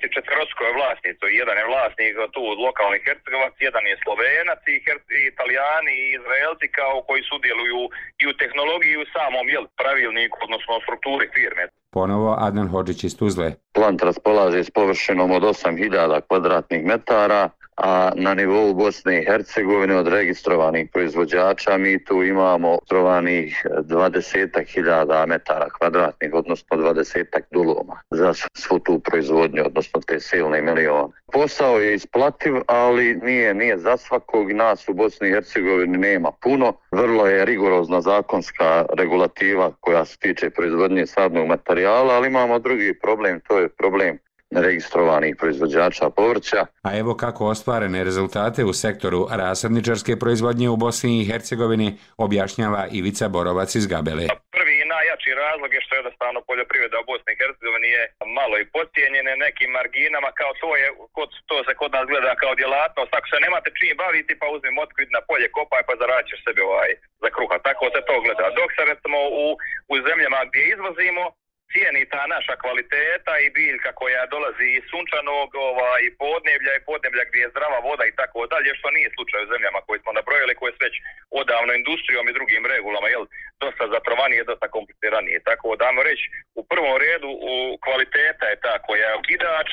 Da 0.05 0.07
biti 0.07 0.19
četvrosko 0.19 0.61
je 0.67 0.75
vlasnico. 0.79 1.25
Jedan 1.41 1.57
je 1.59 1.69
vlasnik 1.71 2.13
tu 2.35 2.43
lokalni 2.65 2.99
Hercegovac, 3.05 3.53
jedan 3.67 3.83
je 3.89 3.95
Slovenac 4.03 4.61
i, 4.73 4.75
i 5.17 5.19
Italijani 5.31 5.93
i 6.01 6.09
Izraelci 6.17 6.67
kao 6.79 6.95
koji 7.07 7.21
sudjeluju 7.31 7.81
i 8.21 8.23
u 8.31 8.33
tehnologiji 8.41 8.91
i 8.95 9.03
u 9.03 9.11
samom 9.15 9.45
jel, 9.53 9.65
pravilniku, 9.81 10.35
odnosno 10.45 10.73
strukturi 10.85 11.27
firme. 11.35 11.63
Ponovo 11.97 12.31
Adnan 12.47 12.67
Hođić 12.73 12.99
iz 13.03 13.15
Tuzle. 13.19 13.47
Plant 13.75 13.99
raspolaže 14.09 14.59
s 14.67 14.71
površinom 14.77 15.29
od 15.37 15.43
8000 15.43 16.21
kvadratnih 16.29 16.81
metara, 16.91 17.41
a 17.75 18.11
na 18.15 18.33
nivou 18.33 18.73
Bosne 18.73 19.21
i 19.21 19.25
Hercegovine 19.25 19.97
od 19.97 20.07
registrovanih 20.07 20.89
proizvođača 20.93 21.77
mi 21.77 22.03
tu 22.03 22.23
imamo 22.23 22.77
trovanih 22.87 23.65
20.000 23.65 25.27
metara 25.27 25.69
kvadratnih, 25.69 26.33
odnosno 26.33 26.77
20 26.77 27.25
duloma 27.51 28.01
za 28.11 28.33
svu 28.53 28.79
tu 28.79 28.99
proizvodnju, 28.99 29.63
odnosno 29.65 30.01
te 30.01 30.19
silne 30.19 30.61
milione. 30.61 31.13
Posao 31.31 31.79
je 31.79 31.93
isplativ, 31.95 32.53
ali 32.67 33.15
nije 33.15 33.53
nije 33.53 33.77
za 33.77 33.97
svakog. 33.97 34.51
Nas 34.51 34.89
u 34.89 34.93
Bosni 34.93 35.27
i 35.27 35.31
Hercegovini 35.31 35.97
nema 35.97 36.31
puno. 36.31 36.73
Vrlo 36.91 37.27
je 37.27 37.45
rigorozna 37.45 38.01
zakonska 38.01 38.85
regulativa 38.97 39.71
koja 39.79 40.05
se 40.05 40.17
tiče 40.17 40.49
proizvodnje 40.49 41.07
sadnog 41.07 41.47
materijala, 41.47 42.13
ali 42.13 42.27
imamo 42.27 42.59
drugi 42.59 42.99
problem, 42.99 43.39
to 43.47 43.59
je 43.59 43.69
problem 43.69 44.17
registrovanih 44.51 45.35
proizvođača 45.39 46.09
povrća. 46.09 46.65
A 46.87 46.97
evo 46.97 47.15
kako 47.15 47.41
ostvarene 47.53 48.03
rezultate 48.03 48.63
u 48.63 48.73
sektoru 48.73 49.27
rasadničarske 49.31 50.13
proizvodnje 50.23 50.69
u 50.69 50.77
Bosni 50.85 51.21
i 51.21 51.25
Hercegovini 51.29 51.97
objašnjava 52.17 52.81
Ivica 52.91 53.27
Borovac 53.29 53.75
iz 53.75 53.87
Gabele. 53.87 54.25
Prvi 54.57 54.73
i 54.81 54.89
najjači 54.95 55.31
razlog 55.43 55.69
je 55.73 55.81
što 55.81 55.91
je 55.95 55.99
jednostavno 56.01 56.39
poljoprivreda 56.49 56.97
u 56.99 57.07
Bosni 57.11 57.29
i 57.33 57.39
Hercegovini 57.41 57.89
je 57.97 58.03
malo 58.39 58.55
i 58.59 58.69
pocijenjene 58.75 59.33
nekim 59.45 59.69
marginama, 59.79 60.29
kao 60.39 60.51
to 60.61 60.69
je, 60.81 60.87
kod, 61.17 61.29
to 61.49 61.57
se 61.65 61.73
kod 61.81 61.91
nas 61.97 62.05
gleda 62.11 62.33
kao 62.43 62.53
djelatnost. 62.61 63.11
Ako 63.17 63.27
se 63.31 63.37
nemate 63.45 63.69
čim 63.77 63.93
baviti, 64.03 64.39
pa 64.41 64.45
uzmi 64.55 64.71
motku 64.79 64.99
na 65.17 65.21
polje, 65.29 65.47
kopaj, 65.57 65.83
pa 65.87 65.93
zaraćeš 66.01 66.39
sebi 66.45 66.61
ovaj 66.69 66.91
za 67.23 67.29
kruha. 67.35 67.57
Tako 67.67 67.85
se 67.93 67.99
to 68.09 68.15
gleda. 68.23 68.45
Dok 68.59 68.69
se 68.75 68.83
recimo 68.91 69.19
u, 69.43 69.45
u 69.91 69.95
zemljama 70.07 70.39
gdje 70.49 70.61
izvozimo, 70.73 71.23
cijeni 71.71 72.09
ta 72.13 72.23
naša 72.35 72.55
kvaliteta 72.63 73.33
i 73.39 73.53
biljka 73.59 73.91
koja 73.99 74.31
dolazi 74.33 74.67
iz 74.77 74.83
sunčanog 74.91 75.49
ovaj, 75.69 76.03
podneblja 76.23 76.73
i 76.75 76.85
podneblja 76.89 77.23
gdje 77.29 77.39
je 77.41 77.53
zdrava 77.53 77.79
voda 77.87 78.05
i 78.07 78.17
tako 78.19 78.39
dalje, 78.53 78.69
što 78.79 78.87
nije 78.97 79.09
slučaj 79.15 79.43
u 79.43 79.49
zemljama 79.51 79.79
koje 79.85 79.97
smo 79.99 80.11
nabrojili, 80.19 80.59
koje 80.59 80.71
su 80.73 80.81
već 80.87 80.95
odavno 81.41 81.71
industrijom 81.73 82.25
i 82.27 82.35
drugim 82.37 82.63
regulama, 82.73 83.07
jel, 83.09 83.25
dosta 83.63 83.83
zatrovanije, 83.95 84.49
dosta 84.51 84.67
kompliciranije. 84.75 85.37
Tako 85.49 85.67
da, 85.81 85.87
reći, 86.09 86.25
u 86.59 86.63
prvom 86.71 86.95
redu 87.05 87.29
u 87.51 87.53
kvaliteta 87.85 88.45
je 88.49 88.61
ta 88.65 88.75
koja 88.87 89.05
je 89.07 89.17
okidač. 89.21 89.69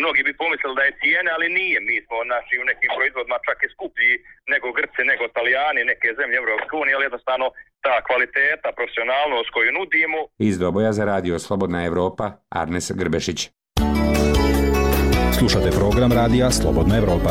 Mnogi 0.00 0.22
bi 0.26 0.40
pomislili 0.42 0.78
da 0.78 0.84
je 0.84 0.98
cijena, 1.00 1.30
ali 1.34 1.56
nije. 1.58 1.78
Mi 1.88 1.96
smo 2.06 2.16
naši 2.34 2.54
u 2.62 2.68
nekim 2.70 2.90
proizvodima 2.96 3.38
čak 3.48 3.58
i 3.62 3.72
skuplji 3.74 4.12
nego 4.52 4.66
Grci, 4.76 5.02
nego 5.10 5.22
Italijani, 5.24 5.90
neke 5.92 6.08
zemlje 6.18 6.36
Evropske 6.36 6.74
unije, 6.76 6.94
ali 6.94 7.04
jednostavno 7.08 7.46
ta 7.86 7.96
kvaliteta, 8.06 8.68
profesionalnost 8.78 9.50
koju 9.54 9.70
nudimo. 9.78 10.18
Iz 10.38 10.58
Doboja 10.58 10.92
za 10.92 11.04
radio 11.04 11.38
Slobodna 11.38 11.84
Evropa, 11.84 12.26
Arnes 12.50 12.92
Grbešić. 12.94 13.50
Slušate 15.38 15.70
program 15.70 16.12
radija 16.12 16.50
Slobodna 16.50 16.96
Evropa. 16.96 17.30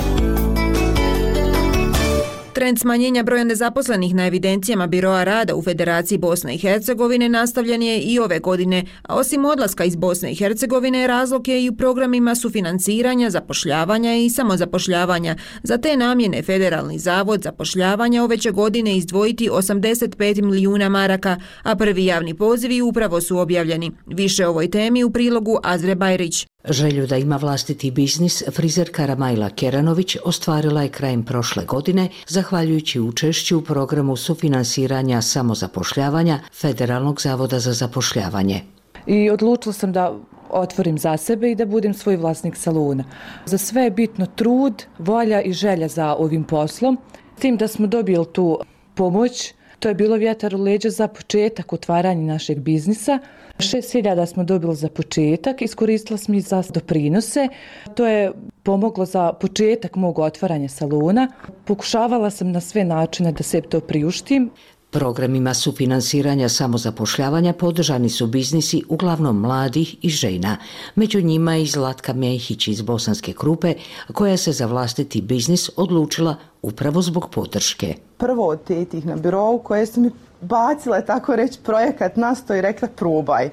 Trend 2.56 2.80
smanjenja 2.80 3.24
broja 3.24 3.44
nezaposlenih 3.44 4.16
na 4.16 4.28
evidencijama 4.28 4.88
Biroa 4.88 5.24
rada 5.24 5.56
u 5.56 5.62
Federaciji 5.62 6.18
Bosne 6.18 6.56
i 6.56 6.58
Hercegovine 6.58 7.30
nastavljen 7.30 7.84
je 7.84 8.00
i 8.00 8.20
ove 8.20 8.40
godine, 8.40 8.84
a 9.04 9.16
osim 9.16 9.46
odlaska 9.46 9.84
iz 9.84 9.96
Bosne 9.96 10.32
i 10.32 10.36
Hercegovine, 10.36 11.08
razlog 11.08 11.48
je 11.48 11.64
i 11.64 11.70
u 11.70 11.76
programima 11.76 12.36
sufinansiranja, 12.36 13.30
zapošljavanja 13.30 14.16
i 14.16 14.30
samozapošljavanja. 14.30 15.36
Za 15.64 15.78
te 15.78 15.98
namjene 15.98 16.44
Federalni 16.44 17.00
zavod 17.00 17.42
zapošljavanja 17.42 18.24
ove 18.24 18.38
će 18.38 18.52
godine 18.52 18.98
izdvojiti 18.98 19.50
85 19.50 20.42
milijuna 20.42 20.90
maraka, 20.90 21.38
a 21.64 21.76
prvi 21.76 22.06
javni 22.06 22.34
pozivi 22.34 22.82
upravo 22.82 23.22
su 23.22 23.38
objavljeni. 23.38 23.92
Više 24.06 24.48
o 24.48 24.50
ovoj 24.50 24.72
temi 24.72 25.04
u 25.04 25.12
prilogu 25.12 25.60
Azre 25.64 25.96
Bajrić. 25.96 26.48
Želju 26.70 27.08
da 27.08 27.18
ima 27.18 27.38
vlastiti 27.38 27.92
biznis, 27.92 28.44
frizerka 28.52 29.06
Ramajla 29.06 29.50
Keranović 29.50 30.18
ostvarila 30.26 30.82
je 30.82 30.90
krajem 30.90 31.24
prošle 31.24 31.66
godine, 31.66 32.10
zahvaljujući 32.28 33.00
učešću 33.00 33.58
u 33.58 33.62
programu 33.62 34.16
sufinansiranja 34.16 35.22
samozapošljavanja 35.22 36.40
Federalnog 36.54 37.22
zavoda 37.22 37.60
za 37.60 37.74
zapošljavanje. 37.74 38.62
I 39.08 39.30
odlučila 39.30 39.74
sam 39.74 39.92
da 39.92 40.16
otvorim 40.50 40.98
za 40.98 41.18
sebe 41.18 41.52
i 41.52 41.56
da 41.56 41.66
budem 41.66 41.94
svoj 41.94 42.18
vlasnik 42.18 42.56
saluna. 42.56 43.04
Za 43.46 43.58
sve 43.58 43.84
je 43.84 43.92
bitno 43.92 44.26
trud, 44.26 44.84
volja 44.98 45.42
i 45.42 45.54
želja 45.54 45.88
za 45.88 46.16
ovim 46.16 46.44
poslom. 46.44 46.98
Tim 47.40 47.58
da 47.58 47.68
smo 47.68 47.88
dobili 47.88 48.26
tu 48.34 48.60
pomoć, 48.96 49.54
to 49.80 49.90
je 49.90 49.96
bilo 49.96 50.16
vjetar 50.16 50.56
u 50.56 50.62
leđa 50.62 50.90
za 50.90 51.08
početak 51.08 51.74
otvaranja 51.74 52.34
našeg 52.34 52.60
biznisa. 52.60 53.20
6000 53.58 54.26
smo 54.26 54.44
dobili 54.44 54.76
za 54.76 54.90
početak, 54.90 55.62
iskoristila 55.62 56.18
smo 56.18 56.36
i 56.36 56.42
za 56.42 56.64
doprinose. 56.74 57.48
To 57.96 58.08
je 58.08 58.32
pomoglo 58.64 59.06
za 59.06 59.34
početak 59.34 59.96
mog 59.96 60.20
otvaranja 60.20 60.70
salona. 60.70 61.32
Pokušavala 61.66 62.30
sam 62.30 62.52
na 62.52 62.62
sve 62.62 62.84
načine 62.84 63.32
da 63.32 63.44
se 63.44 63.62
to 63.62 63.80
priuštim. 63.80 64.52
Programima 64.96 65.54
sufinansiranja 65.54 66.50
samozapošljavanja 66.50 67.54
podržani 67.54 68.10
su 68.10 68.28
biznisi 68.28 68.84
uglavnom 68.90 69.40
mladih 69.40 69.96
i 70.02 70.10
žena. 70.10 70.58
Među 70.96 71.22
njima 71.22 71.56
je 71.56 71.64
i 71.64 71.68
Zlatka 71.68 72.14
Mehić 72.14 72.68
iz 72.68 72.82
Bosanske 72.82 73.34
Krupe, 73.34 73.74
koja 74.14 74.38
se 74.38 74.52
za 74.52 74.66
vlastiti 74.66 75.22
biznis 75.22 75.70
odlučila 75.76 76.36
upravo 76.62 77.02
zbog 77.02 77.30
podrške. 77.30 77.96
Prvo 78.18 78.48
od 78.48 78.64
tetih 78.64 79.06
na 79.06 79.16
birovu 79.16 79.60
koje 79.60 79.86
su 79.86 80.02
mi 80.02 80.12
bacile 80.46 81.06
tako 81.06 81.36
reći 81.36 81.60
projekat 81.64 82.16
nasto 82.16 82.56
i 82.56 82.62
rekla 82.62 82.88
probaj. 82.88 83.50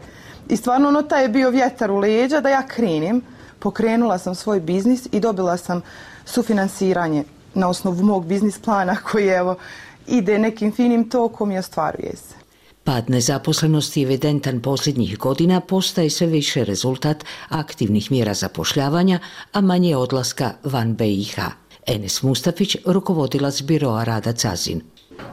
I 0.48 0.56
stvarno 0.56 0.88
ono 0.88 1.02
taj 1.02 1.22
je 1.22 1.28
bio 1.28 1.50
vjetar 1.50 1.90
u 1.90 1.98
leđa 1.98 2.40
da 2.40 2.48
ja 2.48 2.66
krenim. 2.66 3.22
Pokrenula 3.58 4.18
sam 4.18 4.34
svoj 4.34 4.60
biznis 4.60 5.08
i 5.12 5.20
dobila 5.20 5.56
sam 5.56 5.80
sufinansiranje 6.24 7.24
na 7.54 7.68
osnovu 7.68 8.02
mog 8.02 8.26
biznis 8.26 8.58
plana 8.58 8.96
koji 8.96 9.26
je 9.26 9.36
evo 9.36 9.56
ide 10.06 10.38
nekim 10.38 10.72
finim 10.72 11.08
tokom 11.08 11.52
i 11.52 11.58
ostvaruje 11.58 12.16
se. 12.16 12.34
Pad 12.84 13.10
nezaposlenosti 13.10 14.02
evidentan 14.02 14.60
posljednjih 14.60 15.18
godina 15.18 15.60
postaje 15.60 16.10
sve 16.10 16.26
više 16.26 16.64
rezultat 16.64 17.24
aktivnih 17.48 18.10
mjera 18.10 18.34
zapošljavanja, 18.34 19.18
a 19.52 19.60
manje 19.60 19.96
odlaska 19.96 20.50
van 20.64 20.94
BiH. 20.94 21.38
Enes 21.86 22.22
Mustafić, 22.22 22.76
rukovodilac 22.86 23.62
biroa 23.62 24.04
Rada 24.04 24.32
Cazin. 24.32 24.80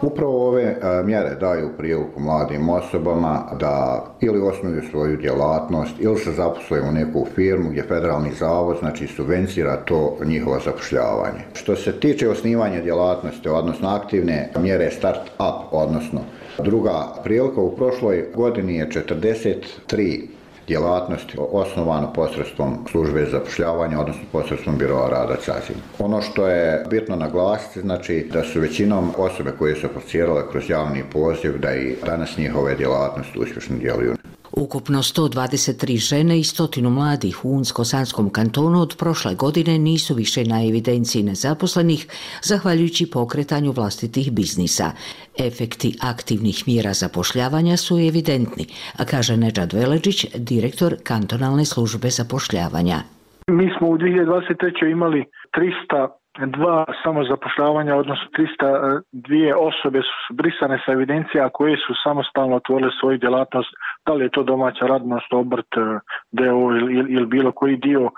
Upravo 0.02 0.48
ove 0.48 0.64
e, 0.64 1.04
mjere 1.04 1.36
daju 1.36 1.70
priliku 1.78 2.20
mladim 2.20 2.70
osobama 2.70 3.44
da 3.60 4.06
ili 4.22 4.42
osnuju 4.42 4.82
svoju 4.92 5.18
djelatnost 5.18 5.94
ili 6.00 6.18
se 6.18 6.32
zaposle 6.32 6.82
u 6.82 6.92
neku 6.92 7.28
firmu 7.36 7.70
gdje 7.70 7.84
federalni 7.84 8.32
zavod 8.32 8.78
znači 8.80 9.08
subvencira 9.08 9.78
to 9.78 10.18
njihovo 10.26 10.60
zapošljavanje. 10.66 11.40
Što 11.54 11.76
se 11.76 12.00
tiče 12.00 12.30
osnivanja 12.30 12.82
djelatnosti, 12.82 13.50
odnosno 13.50 13.90
aktivne 13.90 14.52
mjere 14.60 14.92
start-up, 14.92 15.64
odnosno 15.72 16.22
druga 16.64 17.08
prilika 17.24 17.62
u 17.62 17.76
prošloj 17.76 18.26
godini 18.36 18.76
je 18.76 18.90
43 18.90 20.39
djelatnosti 20.70 21.38
osnovano 21.52 22.14
posredstvom 22.14 22.78
službe 22.92 23.26
za 23.26 23.32
zapošljavanje, 23.32 23.98
odnosno 23.98 24.22
posredstvom 24.32 24.78
biroa 24.78 25.10
rada 25.10 25.36
Cazin. 25.36 25.76
Ono 26.00 26.22
što 26.22 26.48
je 26.48 26.86
bitno 26.90 27.16
naglasiti, 27.16 27.82
znači 27.82 28.30
da 28.34 28.44
su 28.44 28.60
većinom 28.60 29.12
osobe 29.18 29.52
koje 29.60 29.76
su 29.76 29.86
aplicirale 29.88 30.44
kroz 30.52 30.70
javni 30.70 31.04
poziv, 31.14 31.60
da 31.60 31.76
i 31.76 31.96
danas 32.06 32.38
njihove 32.38 32.76
djelatnosti 32.76 33.40
uspješno 33.40 33.78
djeluju. 33.78 34.16
Ukupno 34.52 35.00
123 35.00 35.98
žene 35.98 36.40
i 36.40 36.44
stotinu 36.44 36.90
mladih 36.90 37.46
u 37.46 37.50
Unsko-Sanskom 37.58 38.30
kantonu 38.32 38.82
od 38.82 38.96
prošle 39.00 39.36
godine 39.36 39.78
nisu 39.78 40.14
više 40.14 40.44
na 40.44 40.66
evidenciji 40.66 41.24
nezaposlenih, 41.24 42.08
zahvaljujući 42.42 43.12
pokretanju 43.12 43.72
vlastitih 43.72 44.32
biznisa. 44.32 44.92
Efekti 45.40 45.98
aktivnih 46.02 46.64
mjera 46.68 46.94
zapošljavanja 46.94 47.78
su 47.78 47.98
evidentni, 47.98 48.66
a 48.98 49.06
kaže 49.06 49.38
Neđad 49.38 49.74
Veleđić, 49.74 50.26
direktor 50.36 50.96
kantonalne 51.04 51.66
službe 51.66 52.10
zapošljavanja. 52.10 52.98
Mi 53.48 53.70
smo 53.78 53.90
u 53.90 53.98
2023. 53.98 54.92
imali 54.92 55.26
300 55.90 56.19
dva 56.46 56.86
samozapošljavanja, 57.04 57.96
odnosno 57.96 58.26
300 58.38 58.98
e, 58.98 59.02
dvije 59.12 59.56
osobe 59.56 60.00
su 60.02 60.34
brisane 60.34 60.82
sa 60.86 60.92
evidencija 60.92 61.50
koje 61.50 61.78
su 61.78 61.94
samostalno 62.04 62.56
otvorile 62.56 62.92
svoju 63.00 63.18
djelatnost, 63.18 63.70
da 64.06 64.14
li 64.14 64.26
je 64.26 64.30
to 64.30 64.44
domaća 64.44 64.86
radnost, 64.86 65.34
obrt, 65.34 65.72
e, 65.78 66.00
deo 66.32 66.58
ili, 66.78 66.94
ili, 67.14 67.26
bilo 67.26 67.52
koji 67.52 67.78
dio 67.78 68.10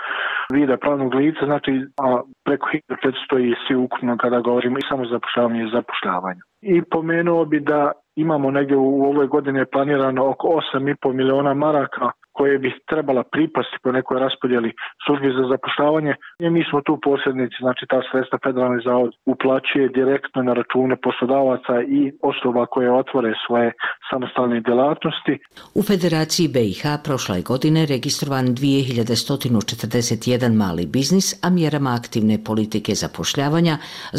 vida 0.53 0.77
pravnog 0.77 1.13
lica, 1.13 1.45
znači 1.45 1.71
a 2.01 2.21
preko 2.45 2.69
1500 2.69 3.51
i 3.51 3.55
svi 3.67 3.75
ukupno 3.75 4.17
kada 4.17 4.39
govorimo 4.39 4.77
i 4.77 4.89
samozapošljavanje 4.89 5.63
i 5.63 5.71
zapošljavanje. 5.73 6.41
I 6.61 6.81
pomenuo 6.81 7.45
bi 7.45 7.59
da 7.59 7.91
imamo 8.15 8.51
negdje 8.51 8.77
u 8.77 9.03
ovoj 9.03 9.27
godine 9.27 9.65
planirano 9.65 10.29
oko 10.29 10.47
8,5 10.47 11.13
miliona 11.13 11.53
maraka 11.53 12.11
koje 12.41 12.59
bi 12.59 12.71
trebala 12.91 13.23
pripasti 13.35 13.77
po 13.83 13.89
nekoj 13.97 14.19
raspodjeli 14.19 14.69
službi 15.05 15.29
za 15.37 15.43
zapošljavanje. 15.53 16.13
I 16.43 16.45
mi 16.55 16.61
smo 16.69 16.77
tu 16.87 16.93
posrednici, 17.07 17.57
znači 17.65 17.83
ta 17.91 17.99
sredstva 18.11 18.37
federalni 18.45 18.81
zavod 18.87 19.11
uplaćuje 19.33 19.93
direktno 19.99 20.39
na 20.47 20.53
račune 20.59 20.95
poslodavaca 21.05 21.75
i 21.97 21.99
osoba 22.31 22.63
koje 22.73 22.97
otvore 23.01 23.31
svoje 23.45 23.67
samostalne 24.09 24.57
djelatnosti. 24.67 25.33
U 25.79 25.81
Federaciji 25.89 26.47
BiH 26.55 26.83
prošle 27.05 27.37
godine 27.51 27.81
registrovan 27.95 28.45
2141 28.45 30.53
mali 30.63 30.83
biznis, 30.95 31.27
a 31.45 31.47
mjerama 31.49 31.91
aktivne 31.99 32.35
politike 32.49 32.91
zapošljavanja 33.03 33.75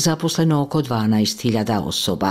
zaposleno 0.06 0.54
oko 0.64 0.78
12.000 0.78 1.88
osoba. 1.92 2.30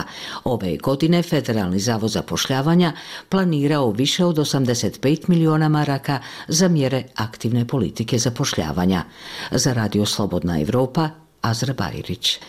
Ove 0.53 0.71
godine 0.87 1.19
Federalni 1.31 1.79
zavod 1.79 2.11
zapošljavanja 2.19 2.89
planirao 3.31 3.87
više 4.01 4.25
od 4.25 4.35
85 4.35 5.29
miliona 5.31 5.67
maraka 5.81 6.19
za 6.47 6.67
mjere 6.67 7.03
aktivne 7.15 7.67
politike 7.67 8.17
zapošljavanja. 8.17 9.03
Za 9.51 9.73
Radio 9.73 10.05
Slobodna 10.05 10.61
Evropa, 10.61 11.09
Azra 11.41 11.73
Bajrić. 11.73 12.39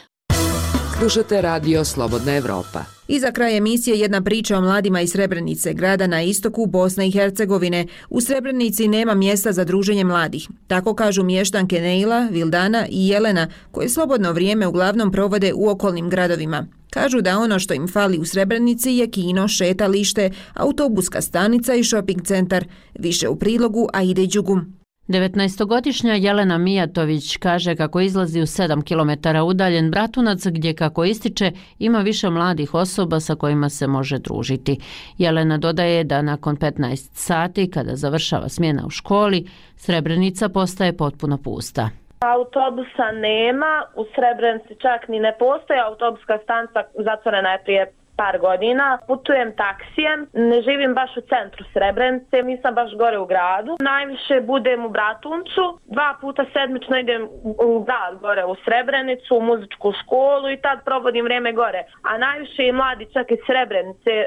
Slušate 0.98 1.42
Radio 1.42 1.84
Slobodna 1.84 2.36
Evropa. 2.36 2.84
I 3.08 3.20
za 3.20 3.32
kraj 3.32 3.56
emisije 3.56 3.98
jedna 3.98 4.20
priča 4.22 4.58
o 4.58 4.60
mladima 4.60 5.00
iz 5.00 5.10
Srebrenice, 5.10 5.72
grada 5.72 6.06
na 6.06 6.22
istoku 6.22 6.66
Bosne 6.66 7.08
i 7.08 7.10
Hercegovine. 7.10 7.86
U 8.10 8.20
Srebrenici 8.20 8.88
nema 8.88 9.14
mjesta 9.14 9.52
za 9.52 9.64
druženje 9.64 10.04
mladih. 10.04 10.48
Tako 10.66 10.94
kažu 10.94 11.22
mještanke 11.22 11.80
Neila, 11.80 12.28
Vildana 12.30 12.86
i 12.90 13.08
Jelena, 13.08 13.48
koje 13.70 13.88
slobodno 13.88 14.32
vrijeme 14.32 14.66
uglavnom 14.66 15.12
provode 15.12 15.52
u 15.54 15.68
okolnim 15.68 16.10
gradovima. 16.10 16.66
Kažu 16.94 17.20
da 17.20 17.38
ono 17.38 17.58
što 17.58 17.74
im 17.74 17.88
fali 17.88 18.18
u 18.18 18.24
Srebrenici 18.24 18.90
je 18.90 19.10
kino, 19.10 19.48
šetalište, 19.48 20.30
autobuska 20.54 21.20
stanica 21.20 21.74
i 21.74 21.84
shopping 21.84 22.22
centar. 22.22 22.64
Više 22.98 23.28
u 23.28 23.36
prilogu, 23.36 23.88
a 23.92 24.02
ide 24.02 24.26
Đugum. 24.26 24.82
19-godišnja 25.08 26.12
Jelena 26.12 26.58
Mijatović 26.58 27.36
kaže 27.36 27.76
kako 27.76 28.00
izlazi 28.00 28.40
u 28.40 28.46
7 28.46 28.82
km 28.82 29.36
udaljen 29.46 29.90
Bratunac 29.90 30.46
gdje 30.46 30.74
kako 30.74 31.04
ističe 31.04 31.52
ima 31.78 31.98
više 32.00 32.30
mladih 32.30 32.74
osoba 32.74 33.20
sa 33.20 33.34
kojima 33.34 33.68
se 33.68 33.86
može 33.86 34.18
družiti. 34.18 34.78
Jelena 35.18 35.58
dodaje 35.58 36.04
da 36.04 36.22
nakon 36.22 36.56
15 36.56 37.08
sati 37.14 37.70
kada 37.70 37.96
završava 37.96 38.48
smjena 38.48 38.86
u 38.86 38.90
školi, 38.90 39.46
Srebrenica 39.76 40.48
postaje 40.48 40.96
potpuno 40.96 41.38
pusta. 41.38 41.90
Autobusa 42.24 43.12
nema, 43.12 43.86
u 43.94 44.04
Srebrenici 44.14 44.74
čak 44.82 45.08
ni 45.08 45.20
ne 45.20 45.34
postoje, 45.38 45.80
autobuska 45.80 46.38
stanca 46.42 46.84
zatvorena 46.94 47.52
je 47.52 47.62
prije 47.64 47.92
par 48.22 48.38
godina. 48.38 48.98
Putujem 49.06 49.52
taksijem, 49.64 50.26
ne 50.32 50.58
živim 50.62 50.94
baš 50.94 51.16
u 51.16 51.22
centru 51.32 51.64
Srebrenice, 51.72 52.42
nisam 52.42 52.74
baš 52.74 52.90
gore 53.02 53.18
u 53.18 53.26
gradu. 53.26 53.72
Najviše 53.80 54.40
budem 54.52 54.84
u 54.84 54.90
Bratuncu, 54.96 55.64
dva 55.96 56.10
puta 56.20 56.44
sedmično 56.52 56.98
idem 56.98 57.22
u 57.68 57.84
grad 57.86 58.14
gore 58.20 58.44
u 58.44 58.54
Srebrenicu, 58.64 59.36
u 59.36 59.42
muzičku 59.50 59.92
školu 60.00 60.50
i 60.50 60.60
tad 60.66 60.78
provodim 60.84 61.24
vreme 61.24 61.52
gore. 61.52 61.82
A 62.02 62.18
najviše 62.18 62.62
i 62.66 62.72
mladi 62.72 63.06
čak 63.14 63.26
iz 63.30 63.42
Srebrenice 63.46 64.12
e, 64.20 64.26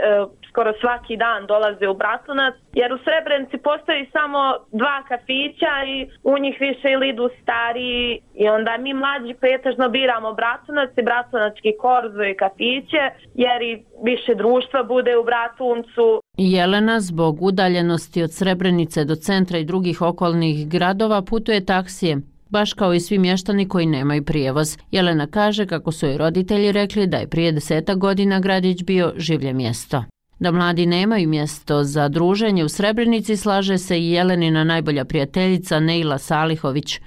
skoro 0.49 0.73
svaki 0.81 1.17
dan 1.17 1.45
dolaze 1.45 1.87
u 1.87 1.99
Bratunac, 2.01 2.55
jer 2.73 2.93
u 2.93 2.97
Srebrenici 3.05 3.57
postoji 3.57 4.09
samo 4.15 4.39
dva 4.71 4.97
kafića 5.09 5.73
i 5.87 5.97
u 6.23 6.37
njih 6.37 6.55
više 6.59 6.87
ili 6.91 7.09
idu 7.09 7.29
stariji 7.41 8.21
i 8.33 8.49
onda 8.49 8.77
mi 8.77 8.93
mlađi 8.93 9.33
pretežno 9.33 9.89
biramo 9.89 10.33
Bratunac 10.33 10.89
i 10.97 11.03
Bratunački 11.09 11.71
korzo 11.79 12.23
i 12.23 12.37
kafiće, 12.43 13.03
jer 13.33 13.61
i 13.61 13.84
više 14.03 14.35
društva 14.35 14.83
bude 14.83 15.17
u 15.17 15.23
Bratuncu. 15.23 16.21
Jelena 16.37 16.99
zbog 16.99 17.41
udaljenosti 17.41 18.23
od 18.23 18.31
Srebrenice 18.33 19.05
do 19.05 19.15
centra 19.15 19.57
i 19.57 19.65
drugih 19.65 20.01
okolnih 20.01 20.67
gradova 20.67 21.21
putuje 21.21 21.65
taksijem, 21.65 22.23
baš 22.49 22.73
kao 22.73 22.93
i 22.93 22.99
svi 22.99 23.17
mještani 23.17 23.67
koji 23.67 23.85
nemaju 23.85 24.25
prijevoz. 24.25 24.77
Jelena 24.91 25.27
kaže 25.27 25.65
kako 25.65 25.91
su 25.91 26.05
joj 26.05 26.17
roditelji 26.17 26.71
rekli 26.71 27.07
da 27.07 27.17
je 27.17 27.27
prije 27.27 27.51
deseta 27.51 27.95
godina 27.95 28.39
gradić 28.39 28.83
bio 28.83 29.13
življe 29.17 29.53
mjesto. 29.53 30.03
Da 30.39 30.51
mladi 30.51 30.85
nemaju 30.85 31.29
mjesto 31.29 31.83
za 31.83 32.07
druženje 32.07 32.63
u 32.63 32.69
Srebrenici 32.69 33.37
slaže 33.37 33.77
se 33.77 33.99
i 33.99 34.11
Jelenina 34.11 34.63
najbolja 34.63 35.05
prijateljica 35.05 35.79
Neila 35.79 36.17
Salihović, 36.17 36.99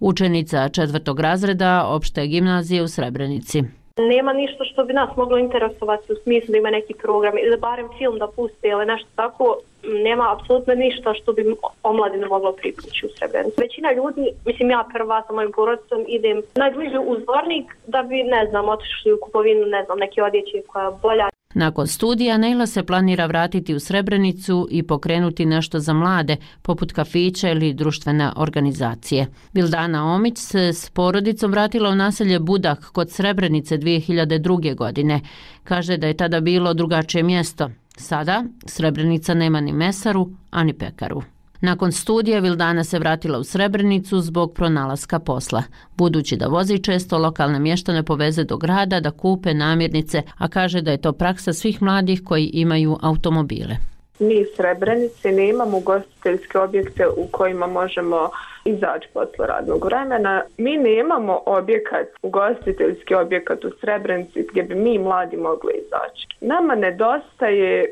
učenica 0.00 0.68
četvrtog 0.68 1.20
razreda 1.20 1.86
opšte 1.86 2.26
gimnazije 2.26 2.82
u 2.82 2.88
Srebrenici. 2.88 3.62
Nema 3.98 4.32
ništa 4.32 4.64
što 4.64 4.84
bi 4.84 4.92
nas 4.92 5.16
moglo 5.16 5.38
interesovati 5.38 6.12
u 6.12 6.16
smislu 6.22 6.52
da 6.52 6.58
ima 6.58 6.70
neki 6.70 6.94
program 6.94 7.38
ili 7.38 7.56
barem 7.56 7.88
film 7.98 8.18
da 8.18 8.26
puste 8.26 8.68
ili 8.68 8.86
nešto 8.86 9.08
tako. 9.14 9.58
Nema 9.82 10.32
apsolutno 10.32 10.74
ništa 10.74 11.14
što 11.14 11.32
bi 11.32 11.56
omladinu 11.82 12.28
moglo 12.28 12.52
pripući 12.52 13.06
u 13.06 13.08
Srebrenicu. 13.08 13.60
Većina 13.60 13.92
ljudi, 13.92 14.30
mislim 14.46 14.70
ja 14.70 14.84
prva 14.92 15.22
sa 15.26 15.32
mojim 15.32 15.52
porodicom, 15.52 16.04
idem 16.08 16.42
najbliže 16.54 16.98
u 16.98 17.16
zvornik 17.20 17.76
da 17.86 18.02
bi, 18.02 18.22
ne 18.22 18.46
znam, 18.50 18.68
otišli 18.68 19.12
u 19.12 19.18
kupovinu, 19.22 19.66
ne 19.66 19.84
znam, 19.84 19.98
neke 19.98 20.22
odjeće 20.22 20.62
koja 20.66 20.90
bolja. 20.90 21.33
Nakon 21.54 21.86
studija 21.86 22.38
Nejla 22.38 22.66
se 22.66 22.82
planira 22.82 23.26
vratiti 23.26 23.74
u 23.74 23.80
Srebrenicu 23.80 24.68
i 24.70 24.82
pokrenuti 24.82 25.46
nešto 25.46 25.80
za 25.80 25.92
mlade, 25.92 26.36
poput 26.62 26.92
kafića 26.92 27.50
ili 27.50 27.74
društvene 27.74 28.30
organizacije. 28.36 29.26
Bildana 29.52 30.14
Omić 30.14 30.38
se 30.38 30.72
s 30.72 30.90
porodicom 30.90 31.50
vratila 31.50 31.90
u 31.90 31.94
naselje 31.94 32.38
Budak 32.38 32.84
kod 32.92 33.10
Srebrenice 33.10 33.78
2002. 33.78 34.74
godine. 34.74 35.20
Kaže 35.64 35.96
da 35.96 36.06
je 36.06 36.16
tada 36.16 36.40
bilo 36.40 36.74
drugačije 36.74 37.22
mjesto. 37.22 37.70
Sada 37.96 38.44
Srebrenica 38.66 39.34
nema 39.34 39.60
ni 39.60 39.72
mesaru, 39.72 40.30
ani 40.50 40.72
pekaru. 40.72 41.33
Nakon 41.64 41.92
studija 41.92 42.40
Vildana 42.40 42.84
se 42.84 42.98
vratila 42.98 43.38
u 43.38 43.44
Srebrenicu 43.44 44.20
zbog 44.20 44.54
pronalaska 44.54 45.18
posla. 45.18 45.62
Budući 45.96 46.36
da 46.36 46.46
vozi 46.46 46.78
često 46.78 47.18
lokalne 47.18 47.58
mještane 47.58 48.02
poveze 48.02 48.44
do 48.44 48.56
grada 48.56 49.00
da 49.00 49.10
kupe 49.10 49.54
namirnice, 49.54 50.22
a 50.38 50.48
kaže 50.48 50.80
da 50.80 50.90
je 50.90 51.00
to 51.00 51.12
praksa 51.12 51.52
svih 51.52 51.82
mladih 51.82 52.20
koji 52.24 52.50
imaju 52.52 52.96
automobile. 53.02 53.76
Mi 54.18 54.34
iz 54.34 54.46
Srebrenice 54.56 55.32
nemamo 55.32 55.76
ugostiteljske 55.76 56.58
objekte 56.58 57.06
u 57.08 57.26
kojima 57.30 57.66
možemo 57.66 58.30
izaći 58.64 59.08
posle 59.14 59.46
radnog 59.46 59.84
vremena. 59.84 60.42
Mi 60.58 60.76
nemamo 60.76 61.40
objekat, 61.46 62.06
ugostiteljski 62.22 63.14
objekat 63.14 63.64
u 63.64 63.70
Srebrenici 63.80 64.46
gdje 64.50 64.62
bi 64.62 64.74
mi 64.74 64.98
mladi 64.98 65.36
mogli 65.36 65.72
izaći. 65.74 66.26
Nama 66.40 66.74
nedostaje 66.74 67.84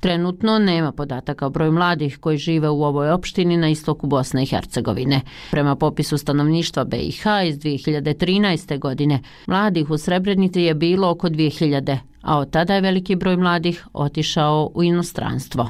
Trenutno 0.00 0.58
nema 0.58 0.92
podataka 0.92 1.46
o 1.46 1.50
broju 1.50 1.72
mladih 1.72 2.18
koji 2.18 2.38
žive 2.38 2.68
u 2.68 2.84
ovoj 2.84 3.10
opštini 3.10 3.56
na 3.56 3.68
istoku 3.68 4.06
Bosne 4.06 4.42
i 4.42 4.46
Hercegovine. 4.46 5.20
Prema 5.50 5.76
popisu 5.76 6.18
stanovništva 6.18 6.84
BiH 6.84 7.22
iz 7.48 7.58
2013. 7.58 8.78
godine, 8.78 9.20
mladih 9.46 9.90
u 9.90 9.98
Srebrenici 9.98 10.60
je 10.60 10.74
bilo 10.74 11.10
oko 11.10 11.28
2000, 11.28 11.98
a 12.22 12.38
od 12.38 12.50
tada 12.50 12.74
je 12.74 12.80
veliki 12.80 13.16
broj 13.16 13.36
mladih 13.36 13.86
otišao 13.92 14.70
u 14.74 14.82
inostranstvo. 14.82 15.68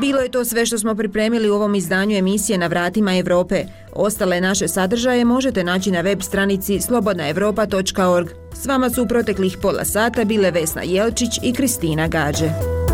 Bilo 0.00 0.20
je 0.20 0.30
to 0.30 0.44
sve 0.44 0.66
što 0.66 0.78
smo 0.78 0.94
pripremili 0.94 1.50
u 1.50 1.54
ovom 1.54 1.74
izdanju 1.74 2.16
emisije 2.16 2.58
na 2.58 2.66
vratima 2.66 3.16
Evrope. 3.16 3.64
Ostale 3.92 4.40
naše 4.40 4.68
sadržaje 4.68 5.24
možete 5.24 5.64
naći 5.64 5.90
na 5.90 6.00
web 6.00 6.22
stranici 6.22 6.80
slobodnaevropa.org. 6.80 8.28
S 8.54 8.66
vama 8.66 8.90
su 8.90 9.02
u 9.02 9.06
proteklih 9.06 9.58
pola 9.62 9.84
sata 9.84 10.24
bile 10.24 10.50
Vesna 10.50 10.82
Jelčić 10.82 11.30
i 11.42 11.52
Kristina 11.52 12.08
Gađe. 12.08 12.85